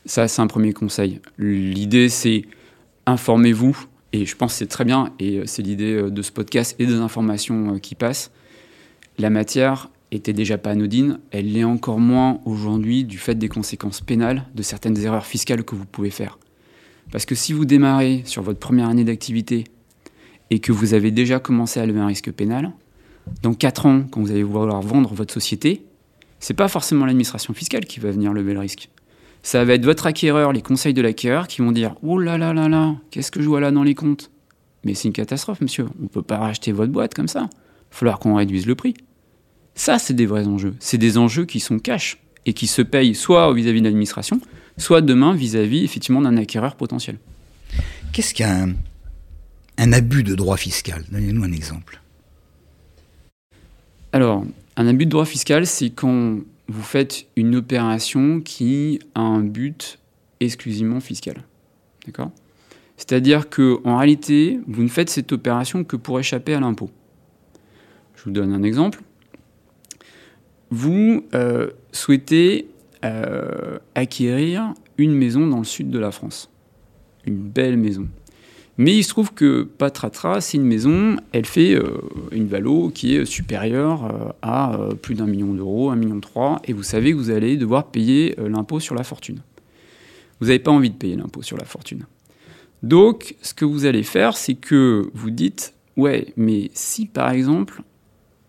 Ça, 0.05 0.27
c'est 0.27 0.41
un 0.41 0.47
premier 0.47 0.73
conseil. 0.73 1.19
L'idée, 1.37 2.09
c'est 2.09 2.45
informez-vous, 3.05 3.85
et 4.13 4.25
je 4.25 4.35
pense 4.35 4.53
que 4.53 4.59
c'est 4.59 4.67
très 4.67 4.85
bien, 4.85 5.11
et 5.19 5.41
c'est 5.45 5.61
l'idée 5.61 5.93
euh, 5.93 6.09
de 6.09 6.21
ce 6.21 6.31
podcast 6.31 6.75
et 6.79 6.85
des 6.85 6.95
informations 6.95 7.75
euh, 7.75 7.79
qui 7.79 7.95
passent. 7.95 8.31
La 9.17 9.29
matière 9.29 9.89
était 10.11 10.33
déjà 10.33 10.57
pas 10.57 10.71
anodine, 10.71 11.19
elle 11.31 11.51
l'est 11.51 11.63
encore 11.63 11.99
moins 11.99 12.39
aujourd'hui 12.45 13.03
du 13.03 13.17
fait 13.17 13.35
des 13.35 13.49
conséquences 13.49 14.01
pénales 14.01 14.45
de 14.55 14.61
certaines 14.61 14.97
erreurs 14.97 15.25
fiscales 15.25 15.63
que 15.63 15.75
vous 15.75 15.85
pouvez 15.85 16.09
faire. 16.09 16.39
Parce 17.11 17.25
que 17.25 17.35
si 17.35 17.53
vous 17.53 17.65
démarrez 17.65 18.23
sur 18.25 18.41
votre 18.41 18.59
première 18.59 18.89
année 18.89 19.03
d'activité 19.03 19.65
et 20.49 20.59
que 20.59 20.71
vous 20.71 20.93
avez 20.93 21.11
déjà 21.11 21.39
commencé 21.39 21.79
à 21.79 21.85
lever 21.85 21.99
un 21.99 22.07
risque 22.07 22.31
pénal, 22.31 22.71
dans 23.41 23.53
4 23.53 23.85
ans, 23.85 24.03
quand 24.09 24.21
vous 24.21 24.31
allez 24.31 24.43
vouloir 24.43 24.81
vendre 24.81 25.13
votre 25.13 25.33
société, 25.33 25.85
c'est 26.39 26.53
pas 26.53 26.67
forcément 26.67 27.05
l'administration 27.05 27.53
fiscale 27.53 27.85
qui 27.85 27.99
va 27.99 28.11
venir 28.11 28.33
lever 28.33 28.53
le 28.53 28.59
risque 28.59 28.89
ça 29.45 29.63
va 29.63 29.73
être 29.73 29.85
votre 29.85 30.07
acquéreur, 30.07 30.51
les 30.53 30.63
conseils 30.63 30.95
de 30.95 31.03
l'acquéreur 31.03 31.47
qui 31.47 31.61
vont 31.61 31.71
dire 31.71 31.95
Oh 32.01 32.17
là 32.17 32.37
là 32.37 32.51
là 32.51 32.67
là, 32.67 32.95
qu'est-ce 33.11 33.29
que 33.29 33.41
je 33.41 33.47
vois 33.47 33.59
là 33.59 33.69
dans 33.69 33.83
les 33.83 33.93
comptes? 33.93 34.31
Mais 34.83 34.95
c'est 34.95 35.07
une 35.07 35.13
catastrophe, 35.13 35.61
monsieur. 35.61 35.85
On 35.99 36.03
ne 36.03 36.07
peut 36.07 36.23
pas 36.23 36.39
racheter 36.39 36.71
votre 36.71 36.91
boîte 36.91 37.13
comme 37.13 37.27
ça. 37.27 37.41
Il 37.41 37.43
va 37.43 37.49
falloir 37.91 38.19
qu'on 38.19 38.35
réduise 38.35 38.65
le 38.65 38.73
prix. 38.73 38.95
Ça, 39.75 39.99
c'est 39.99 40.15
des 40.15 40.25
vrais 40.25 40.47
enjeux. 40.47 40.75
C'est 40.79 40.97
des 40.97 41.19
enjeux 41.19 41.45
qui 41.45 41.59
sont 41.59 41.77
cash 41.77 42.17
et 42.47 42.53
qui 42.53 42.65
se 42.65 42.81
payent 42.81 43.13
soit 43.13 43.53
vis-à-vis 43.53 43.81
de 43.81 43.85
l'administration, 43.85 44.41
soit 44.77 45.01
demain 45.01 45.35
vis-à-vis 45.35 45.83
effectivement 45.83 46.21
d'un 46.21 46.37
acquéreur 46.37 46.75
potentiel. 46.75 47.19
Qu'est-ce 48.13 48.33
qu'un 48.33 48.73
un 49.77 49.93
abus 49.93 50.23
de 50.23 50.33
droit 50.33 50.57
fiscal? 50.57 51.05
Donnez-nous 51.11 51.43
un 51.43 51.51
exemple. 51.51 52.01
Alors, 54.15 54.45
un 54.77 54.87
abus 54.87 55.07
de 55.07 55.11
droit 55.11 55.25
fiscal, 55.25 55.67
c'est 55.67 55.89
quand 55.89 56.37
vous 56.69 56.83
faites 56.83 57.25
une 57.35 57.53
opération 57.53 58.39
qui 58.39 59.01
a 59.13 59.19
un 59.19 59.41
but 59.41 59.99
exclusivement 60.39 61.01
fiscal. 61.01 61.43
D'accord? 62.05 62.31
C'est-à-dire 62.95 63.49
que 63.49 63.81
en 63.83 63.97
réalité, 63.97 64.61
vous 64.67 64.83
ne 64.83 64.87
faites 64.87 65.09
cette 65.09 65.33
opération 65.33 65.83
que 65.83 65.97
pour 65.97 66.17
échapper 66.17 66.53
à 66.53 66.61
l'impôt. 66.61 66.89
Je 68.15 68.23
vous 68.23 68.31
donne 68.31 68.53
un 68.53 68.63
exemple. 68.63 69.01
Vous 70.69 71.25
euh, 71.33 71.71
souhaitez 71.91 72.69
euh, 73.03 73.79
acquérir 73.95 74.75
une 74.97 75.13
maison 75.13 75.45
dans 75.45 75.57
le 75.57 75.65
sud 75.65 75.89
de 75.89 75.99
la 75.99 76.11
France. 76.11 76.49
Une 77.25 77.35
belle 77.35 77.75
maison. 77.75 78.07
Mais 78.77 78.97
il 78.97 79.03
se 79.03 79.09
trouve 79.09 79.33
que 79.33 79.63
Patratra, 79.63 80.41
c'est 80.41 80.57
une 80.57 80.65
maison, 80.65 81.15
elle 81.31 81.45
fait 81.45 81.75
euh, 81.75 82.01
une 82.31 82.47
valo 82.47 82.89
qui 82.93 83.15
est 83.15 83.23
supérieure 83.23 84.05
euh, 84.05 84.31
à 84.41 84.75
euh, 84.75 84.93
plus 84.95 85.15
d'un 85.15 85.27
million 85.27 85.53
d'euros, 85.53 85.91
un 85.91 85.95
million 85.95 86.19
trois, 86.19 86.61
et 86.65 86.73
vous 86.73 86.83
savez 86.83 87.11
que 87.11 87.17
vous 87.17 87.29
allez 87.29 87.55
devoir 87.55 87.87
payer 87.87 88.35
l'impôt 88.37 88.81
sur 88.81 88.93
la 88.93 89.05
fortune. 89.05 89.39
Vous 90.41 90.47
n'avez 90.47 90.59
pas 90.59 90.71
envie 90.71 90.89
de 90.89 90.95
payer 90.95 91.15
l'impôt 91.15 91.41
sur 91.41 91.55
la 91.55 91.63
fortune. 91.63 92.05
Donc, 92.83 93.35
ce 93.41 93.53
que 93.53 93.63
vous 93.63 93.85
allez 93.85 94.03
faire, 94.03 94.35
c'est 94.35 94.55
que 94.55 95.09
vous 95.13 95.31
dites, 95.31 95.73
ouais, 95.95 96.33
mais 96.35 96.69
si 96.73 97.05
par 97.05 97.29
exemple, 97.29 97.81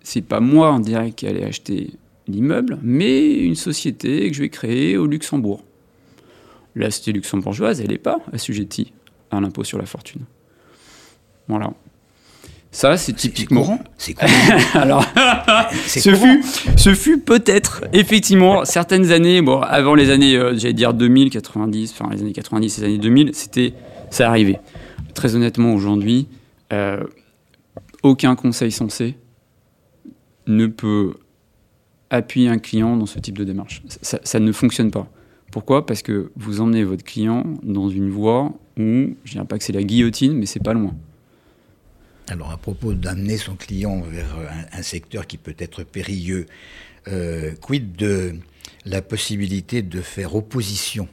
c'est 0.03 0.23
pas 0.23 0.41
moi 0.41 0.73
en 0.73 0.81
direct 0.81 1.21
qui 1.21 1.29
allais 1.29 1.45
acheter 1.45 1.93
l'immeuble, 2.27 2.81
mais 2.83 3.33
une 3.35 3.55
société 3.55 4.29
que 4.29 4.35
je 4.35 4.43
vais 4.43 4.49
créer 4.49 4.97
au 4.97 5.07
Luxembourg. 5.07 5.63
La 6.75 6.91
société 6.91 7.13
luxembourgeoise, 7.13 7.81
elle 7.81 7.91
n'est 7.91 7.99
pas 7.99 8.19
assujettie 8.33 8.93
à 9.31 9.41
l'impôt 9.41 9.65
sur 9.65 9.79
la 9.79 9.87
fortune. 9.87 10.23
Voilà. 11.49 11.73
Ça, 12.77 12.97
c'est 12.99 13.15
typiquement. 13.15 13.79
C'est 13.97 14.13
courant. 14.13 14.29
Alors, 14.75 15.05
ce, 15.87 16.15
Fut, 16.15 16.43
ce 16.77 16.95
fut 16.95 17.19
peut-être, 17.19 17.85
effectivement, 17.95 18.67
certaines 18.67 19.13
années, 19.13 19.41
bon, 19.41 19.61
avant 19.63 19.95
les 19.95 20.11
années, 20.11 20.37
euh, 20.37 20.55
j'allais 20.57 20.75
dire 20.75 20.93
2000, 20.93 21.31
90, 21.31 21.93
enfin 21.93 22.11
les 22.13 22.21
années 22.21 22.33
90 22.33 22.79
et 22.79 22.81
les 22.83 22.87
années 22.87 22.99
2000, 22.99 23.31
c'était, 23.33 23.73
ça 24.11 24.29
arrivait. 24.29 24.61
Très 25.15 25.35
honnêtement, 25.35 25.73
aujourd'hui, 25.73 26.29
euh, 26.75 27.03
aucun 28.03 28.37
conseil 28.37 28.71
sensé 28.71 29.17
ne 30.47 30.67
peut 30.67 31.15
appuyer 32.11 32.49
un 32.51 32.59
client 32.59 32.97
dans 32.97 33.07
ce 33.07 33.19
type 33.19 33.39
de 33.39 33.45
démarche. 33.45 33.83
ça 34.03 34.39
ne 34.39 34.53
fonctionne 34.53 34.91
pas. 34.91 35.09
Pourquoi? 35.51 35.87
Parce 35.87 36.03
que 36.03 36.31
vous 36.37 36.61
emmenez 36.61 36.85
votre 36.85 37.05
client 37.05 37.45
dans 37.63 37.89
une 37.89 38.11
voie 38.11 38.53
où, 38.79 38.83
je 38.83 39.31
ne 39.31 39.33
dirais 39.33 39.45
pas 39.45 39.59
que 39.59 39.65
c'est 39.65 39.73
la 39.73 39.83
guillotine, 39.83 40.35
mais 40.35 40.47
c'est 40.47 40.63
pas 40.63 40.75
loin. 40.75 40.95
Alors 42.29 42.51
à 42.51 42.57
propos 42.57 42.93
d'amener 42.93 43.37
son 43.37 43.55
client 43.55 44.01
vers 44.01 44.37
un, 44.73 44.83
secteur 44.83 45.27
qui 45.27 45.39
peut 45.39 45.55
être 45.59 45.85
périlleux, 45.85 46.47
euh, 47.09 47.53
quid 47.61 47.95
de 47.95 48.35
la 48.85 49.01
possibilité 49.01 49.83
de 49.83 50.01
faire 50.01 50.35
opposition 50.35 51.09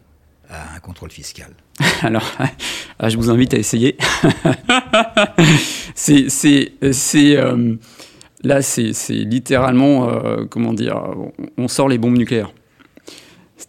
à 0.50 0.76
un 0.76 0.80
contrôle 0.80 1.12
fiscal? 1.12 1.54
Alors, 2.02 2.26
ah, 3.00 3.10
je 3.10 3.18
vous 3.18 3.30
invite 3.30 3.54
à 3.54 3.58
essayer. 3.58 3.98
c'est, 5.96 6.32
euh, 7.38 7.76
là, 8.44 8.62
c'est, 8.62 8.94
littéralement, 9.10 10.10
euh, 10.10 10.46
comment 10.46 10.74
dire, 10.74 11.00
on 11.58 11.68
sort 11.68 11.90
les 11.90 11.98
bombes 11.98 12.18
nucléaires. 12.18 12.52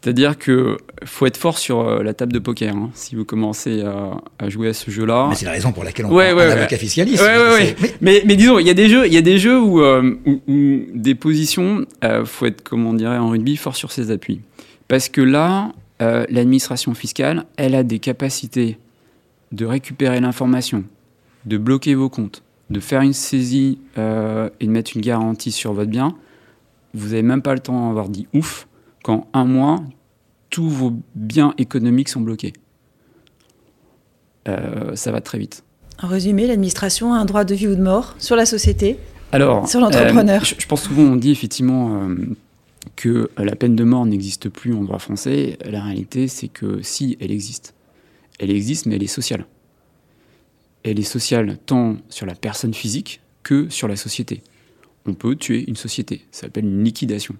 C'est-à-dire 0.02 0.37
que 0.38 0.76
faut 1.04 1.24
être 1.26 1.37
fort 1.37 1.57
sur 1.57 1.80
euh, 1.80 2.02
la 2.02 2.14
table 2.14 2.33
de 2.33 2.38
poker 2.38 2.74
hein, 2.74 2.90
si 2.94 3.14
vous 3.14 3.24
commencez 3.24 3.83
à, 3.83 4.48
jouer 4.50 4.68
à 4.68 4.74
ce 4.74 4.90
jeu-là. 4.90 5.28
Mais 5.30 5.35
c'est 5.35 5.46
la 5.46 5.52
raison 5.52 5.72
pour 5.72 5.85
laquelle 5.85 6.07
on 6.07 6.12
ouais, 6.12 6.30
prend 6.30 6.38
ouais, 6.38 6.52
un 6.52 6.57
avocat 6.57 6.76
fiscaliste. 6.76 7.24
Mais... 8.00 8.22
Mais, 8.24 8.37
disons, 8.37 8.59
il 8.59 8.66
y 8.66 8.70
a 8.70 8.74
des 8.74 8.88
jeux, 8.88 9.07
il 9.07 9.14
y 9.14 9.16
a 9.16 9.22
des 9.22 9.38
jeux 9.38 9.59
où, 9.59 9.80
euh, 9.80 10.16
des 10.94 11.14
positions, 11.14 11.87
euh, 12.02 12.24
faut 12.24 12.46
être, 12.46 12.62
comme 12.62 12.87
on 12.87 12.94
dirait 12.94 13.16
en 13.16 13.30
rugby, 13.30 13.57
fort 13.57 13.76
sur 13.76 13.92
ses 13.92 14.11
appuis. 14.11 14.40
Parce 14.88 15.09
que 15.09 15.20
là, 15.20 15.72
euh, 16.02 16.26
l'administration 16.28 16.92
fiscale, 16.94 17.44
elle 17.57 17.74
a 17.74 17.83
des 17.83 17.98
capacités 17.98 18.78
de 19.52 19.64
récupérer 19.64 20.20
l'information, 20.20 20.85
de 21.46 21.57
bloquer 21.57 21.94
vos 21.94 22.09
comptes, 22.09 22.42
de 22.70 22.80
faire 22.80 23.02
une 23.02 23.12
saisie 23.12 23.78
et 23.96 24.66
de 24.66 24.70
mettre 24.70 24.92
une 24.96 25.02
garantie 25.02 25.52
sur 25.52 25.72
votre 25.72 25.90
bien. 25.90 26.16
Vous 26.92 27.11
n'avez 27.11 27.22
même 27.22 27.42
pas 27.42 27.54
le 27.54 27.61
temps 27.61 27.88
d'avoir 27.88 28.09
dit 28.09 28.26
ouf 28.35 28.66
qu'en 29.04 29.28
un 29.34 29.44
mois, 29.44 29.84
tous 30.48 30.68
vos 30.68 30.94
biens 31.14 31.54
économiques 31.58 32.08
sont 32.08 32.22
bloqués. 32.22 32.54
Euh, 34.48 34.96
ça 34.96 35.12
va 35.12 35.20
très 35.20 35.38
vite. 35.38 35.62
En 36.02 36.08
résumé, 36.08 36.46
l'administration 36.46 37.12
a 37.12 37.18
un 37.18 37.26
droit 37.26 37.44
de 37.44 37.54
vie 37.54 37.68
ou 37.68 37.76
de 37.76 37.82
mort 37.82 38.16
sur 38.18 38.34
la 38.34 38.46
société, 38.46 38.98
Alors, 39.30 39.68
sur 39.68 39.78
l'entrepreneur. 39.78 40.42
Euh, 40.42 40.54
je, 40.58 40.66
pense 40.66 40.82
souvent, 40.82 41.02
on 41.02 41.16
dit 41.16 41.30
effectivement 41.30 42.02
euh, 42.02 42.16
que 42.96 43.30
la 43.36 43.54
peine 43.54 43.76
de 43.76 43.84
mort 43.84 44.06
n'existe 44.06 44.48
plus 44.48 44.74
en 44.74 44.82
droit 44.82 44.98
français. 44.98 45.58
La 45.64 45.82
réalité, 45.82 46.26
c'est 46.26 46.48
que 46.48 46.80
si, 46.82 47.18
elle 47.20 47.30
existe. 47.30 47.74
Elle 48.38 48.50
existe, 48.50 48.86
mais 48.86 48.96
elle 48.96 49.02
est 49.02 49.06
sociale. 49.06 49.46
Elle 50.82 50.98
est 50.98 51.02
sociale 51.02 51.58
tant 51.66 51.96
sur 52.08 52.24
la 52.24 52.34
personne 52.34 52.72
physique 52.72 53.20
que 53.42 53.68
sur 53.68 53.86
la 53.86 53.96
société. 53.96 54.42
On 55.04 55.12
peut 55.12 55.36
tuer 55.36 55.64
une 55.68 55.76
société. 55.76 56.24
Ça 56.32 56.42
s'appelle 56.42 56.64
une 56.64 56.82
liquidation. 56.82 57.36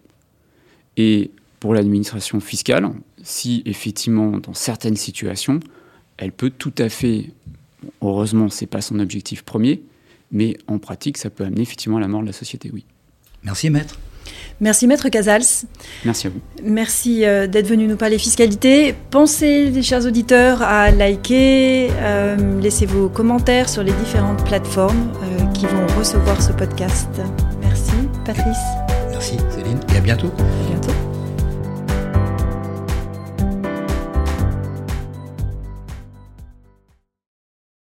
Et 0.99 1.31
pour 1.65 1.73
l'administration 1.73 2.41
fiscale, 2.41 2.91
si 3.23 3.63
effectivement, 3.65 4.33
dans 4.33 4.53
certaines 4.53 4.97
situations, 4.97 5.61
elle 6.19 6.31
peut 6.31 6.51
tout 6.51 6.75
à 6.77 6.91
fait, 6.91 7.31
heureusement, 8.03 8.51
ce 8.51 8.61
n'est 8.61 8.67
pas 8.67 8.83
son 8.83 8.99
objectif 8.99 9.45
premier, 9.45 9.83
mais 10.31 10.59
en 10.67 10.79
pratique, 10.79 11.17
ça 11.17 11.31
peut 11.31 11.43
amener 11.43 11.63
effectivement 11.63 11.97
à 11.97 12.01
la 12.01 12.09
mort 12.09 12.21
de 12.21 12.27
la 12.27 12.35
société, 12.35 12.71
oui. 12.71 12.85
Merci, 13.45 13.71
maître. 13.71 13.99
Merci 14.61 14.87
Maître 14.87 15.09
Casals. 15.09 15.67
Merci 16.05 16.27
à 16.27 16.31
vous. 16.31 16.41
Merci 16.63 17.25
euh, 17.25 17.47
d'être 17.47 17.67
venu 17.67 17.87
nous 17.87 17.97
parler 17.97 18.19
fiscalité. 18.19 18.95
Pensez, 19.11 19.71
les 19.71 19.83
chers 19.83 20.05
auditeurs, 20.05 20.61
à 20.61 20.91
liker, 20.91 21.89
euh, 21.93 22.61
laissez 22.61 22.85
vos 22.85 23.09
commentaires 23.09 23.71
sur 23.71 23.83
les 23.83 23.93
différentes 23.93 24.45
plateformes 24.45 25.11
euh, 25.23 25.47
qui 25.53 25.65
vont 25.65 25.87
recevoir 25.99 26.43
ce 26.43 26.53
podcast. 26.53 27.09
Merci 27.63 27.95
Patrice. 28.27 28.65
Merci 29.09 29.39
Céline 29.49 29.81
et 29.95 29.97
à 29.97 30.01
bientôt. 30.01 30.27
À 30.27 30.69
bientôt. 30.69 30.74